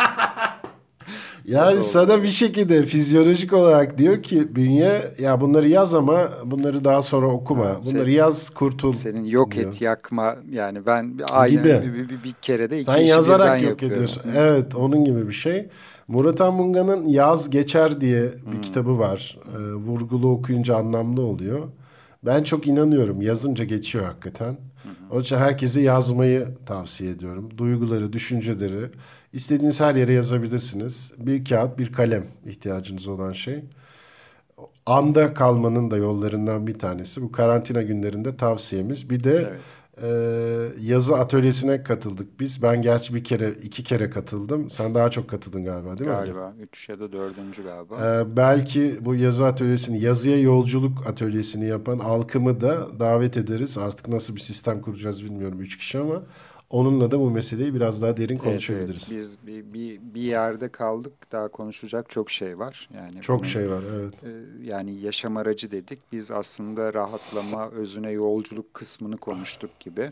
Yani 1.47 1.83
sana 1.83 2.23
bir 2.23 2.31
şekilde 2.31 2.83
fizyolojik 2.83 3.53
olarak 3.53 3.99
diyor 3.99 4.23
ki 4.23 4.57
bünye 4.57 5.13
ya 5.19 5.41
bunları 5.41 5.69
yaz 5.69 5.95
ama 5.95 6.31
bunları 6.45 6.85
daha 6.85 7.03
sonra 7.03 7.27
okuma. 7.27 7.65
Ha, 7.65 7.77
bunları 7.81 8.05
senin, 8.05 8.11
yaz 8.11 8.51
kurtul. 8.51 8.93
Senin 8.93 9.25
yok 9.25 9.53
diyor. 9.53 9.67
et 9.67 9.81
yakma 9.81 10.37
yani 10.51 10.87
ben 10.87 11.19
aynı 11.31 11.51
gibi. 11.51 11.65
Bir, 11.65 12.09
bir, 12.09 12.25
bir, 12.25 12.33
kere 12.43 12.71
de 12.71 12.81
iki 12.81 12.93
Sen 12.93 12.99
yazarak 12.99 13.63
yok 13.63 13.71
yapıyorum. 13.71 13.95
ediyorsun. 13.95 14.23
Evet 14.37 14.75
onun 14.75 15.05
gibi 15.05 15.29
bir 15.29 15.33
şey. 15.33 15.69
Murat 16.09 16.41
Anmunga'nın 16.41 17.07
Yaz 17.07 17.51
Geçer 17.51 18.01
diye 18.01 18.23
bir 18.23 18.53
hmm. 18.53 18.61
kitabı 18.61 18.99
var. 18.99 19.39
Ee, 19.55 19.59
vurgulu 19.59 20.31
okuyunca 20.31 20.77
anlamlı 20.77 21.23
oluyor. 21.23 21.61
Ben 22.23 22.43
çok 22.43 22.67
inanıyorum. 22.67 23.23
Yazınca 23.23 23.65
geçiyor 23.65 24.05
hakikaten. 24.05 24.57
Onun 25.11 25.21
için 25.21 25.37
herkese 25.37 25.81
yazmayı 25.81 26.49
tavsiye 26.67 27.11
ediyorum. 27.11 27.49
Duyguları, 27.59 28.13
düşünceleri 28.13 28.91
İstediğiniz 29.33 29.81
her 29.81 29.95
yere 29.95 30.13
yazabilirsiniz. 30.13 31.13
Bir 31.19 31.45
kağıt, 31.45 31.79
bir 31.79 31.93
kalem 31.93 32.25
ihtiyacınız 32.47 33.09
olan 33.09 33.33
şey. 33.33 33.65
anda 34.87 35.35
kalmanın 35.35 35.91
da 35.91 35.97
yollarından 35.97 36.67
bir 36.67 36.75
tanesi. 36.75 37.23
Bu 37.23 37.33
karantina 37.33 37.83
günlerinde 37.83 38.37
tavsiyemiz. 38.37 39.11
Bir 39.11 39.25
de 39.25 39.49
evet. 39.51 39.61
e, 40.03 40.09
yazı 40.81 41.17
atölyesine 41.17 41.83
katıldık 41.83 42.41
biz. 42.41 42.63
Ben 42.63 42.83
gerçi 42.83 43.15
bir 43.15 43.25
kere, 43.25 43.51
iki 43.51 43.85
kere 43.85 44.11
katıldım. 44.11 44.71
Sen 44.71 44.95
daha 44.95 45.11
çok 45.11 45.31
katıldın 45.31 45.65
galiba 45.65 45.99
değil 45.99 46.11
mi? 46.11 46.17
Galiba. 46.17 46.55
Üç 46.61 46.89
ya 46.89 47.01
da 47.01 47.13
dördüncü 47.13 47.63
galiba. 47.65 48.21
E, 48.21 48.37
belki 48.37 48.99
bu 49.01 49.15
yazı 49.15 49.47
atölyesini, 49.47 50.01
yazıya 50.01 50.41
yolculuk 50.41 51.07
atölyesini 51.07 51.67
yapan 51.67 51.99
Alkım'ı 51.99 52.61
da 52.61 53.01
davet 53.01 53.37
ederiz. 53.37 53.79
Artık 53.79 54.09
nasıl 54.09 54.37
bir 54.37 54.41
sistem 54.41 54.81
kuracağız 54.81 55.25
bilmiyorum 55.25 55.61
üç 55.61 55.79
kişi 55.79 55.99
ama... 55.99 56.23
Onunla 56.71 57.11
da 57.11 57.21
bu 57.21 57.31
meseleyi 57.31 57.75
biraz 57.75 58.03
daha 58.03 58.17
derin 58.17 58.37
konuşabiliriz. 58.37 59.09
Evet, 59.13 59.13
evet. 59.13 59.19
Biz 59.19 59.39
bir, 59.47 59.73
bir, 59.73 60.01
bir 60.15 60.21
yerde 60.21 60.69
kaldık. 60.69 61.13
Daha 61.33 61.49
konuşacak 61.49 62.11
çok 62.11 62.31
şey 62.31 62.59
var. 62.59 62.89
Yani 62.95 63.21
çok 63.21 63.39
bunun, 63.39 63.49
şey 63.49 63.71
var 63.71 63.83
evet. 63.95 64.15
E, 64.25 64.31
yani 64.71 65.01
yaşam 65.01 65.37
aracı 65.37 65.71
dedik. 65.71 65.99
Biz 66.13 66.31
aslında 66.31 66.95
rahatlama, 66.95 67.71
özüne 67.71 68.11
yolculuk 68.11 68.75
kısmını 68.75 69.17
konuştuk 69.17 69.81
gibi. 69.81 70.11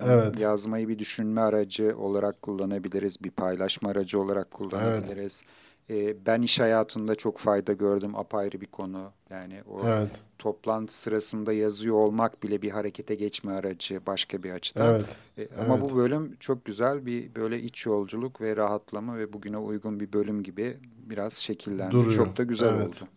Evet. 0.00 0.40
Yazmayı 0.40 0.88
bir 0.88 0.98
düşünme 0.98 1.40
aracı 1.40 1.98
olarak 1.98 2.42
kullanabiliriz. 2.42 3.16
Bir 3.24 3.30
paylaşma 3.30 3.90
aracı 3.90 4.20
olarak 4.20 4.50
kullanabiliriz. 4.50 5.42
Evet. 5.44 5.75
E, 5.90 6.26
ben 6.26 6.42
iş 6.42 6.60
hayatında 6.60 7.14
çok 7.14 7.38
fayda 7.38 7.72
gördüm 7.72 8.16
apayrı 8.16 8.60
bir 8.60 8.66
konu. 8.66 9.12
Yani 9.30 9.62
o 9.70 9.88
evet. 9.88 10.10
toplantı 10.38 11.00
sırasında 11.00 11.52
yazıyor 11.52 11.96
olmak 11.96 12.42
bile 12.42 12.62
bir 12.62 12.70
harekete 12.70 13.14
geçme 13.14 13.52
aracı 13.52 14.00
başka 14.06 14.42
bir 14.42 14.50
açıdan. 14.50 14.94
Evet. 14.94 15.06
E, 15.38 15.60
ama 15.60 15.74
evet. 15.74 15.90
bu 15.90 15.96
bölüm 15.96 16.36
çok 16.40 16.64
güzel 16.64 17.06
bir 17.06 17.34
böyle 17.34 17.60
iç 17.60 17.86
yolculuk 17.86 18.40
ve 18.40 18.56
rahatlama 18.56 19.18
ve 19.18 19.32
bugüne 19.32 19.58
uygun 19.58 20.00
bir 20.00 20.12
bölüm 20.12 20.42
gibi 20.42 20.76
biraz 20.82 21.32
şekillendi. 21.32 21.92
Duruyor. 21.92 22.16
Çok 22.16 22.36
da 22.36 22.42
güzel 22.42 22.74
evet. 22.74 22.88
oldu. 22.88 23.08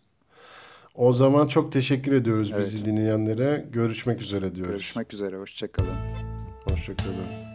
O 0.94 1.12
zaman 1.12 1.46
çok 1.46 1.72
teşekkür 1.72 2.12
ediyoruz 2.12 2.50
evet. 2.52 2.64
bizi 2.64 2.84
dinleyenlere. 2.84 3.66
Görüşmek 3.72 4.22
üzere 4.22 4.54
diyoruz. 4.54 4.72
Görüşmek 4.72 5.14
üzere. 5.14 5.36
Hoşçakalın. 5.36 5.96
Hoşçakalın. 6.64 7.49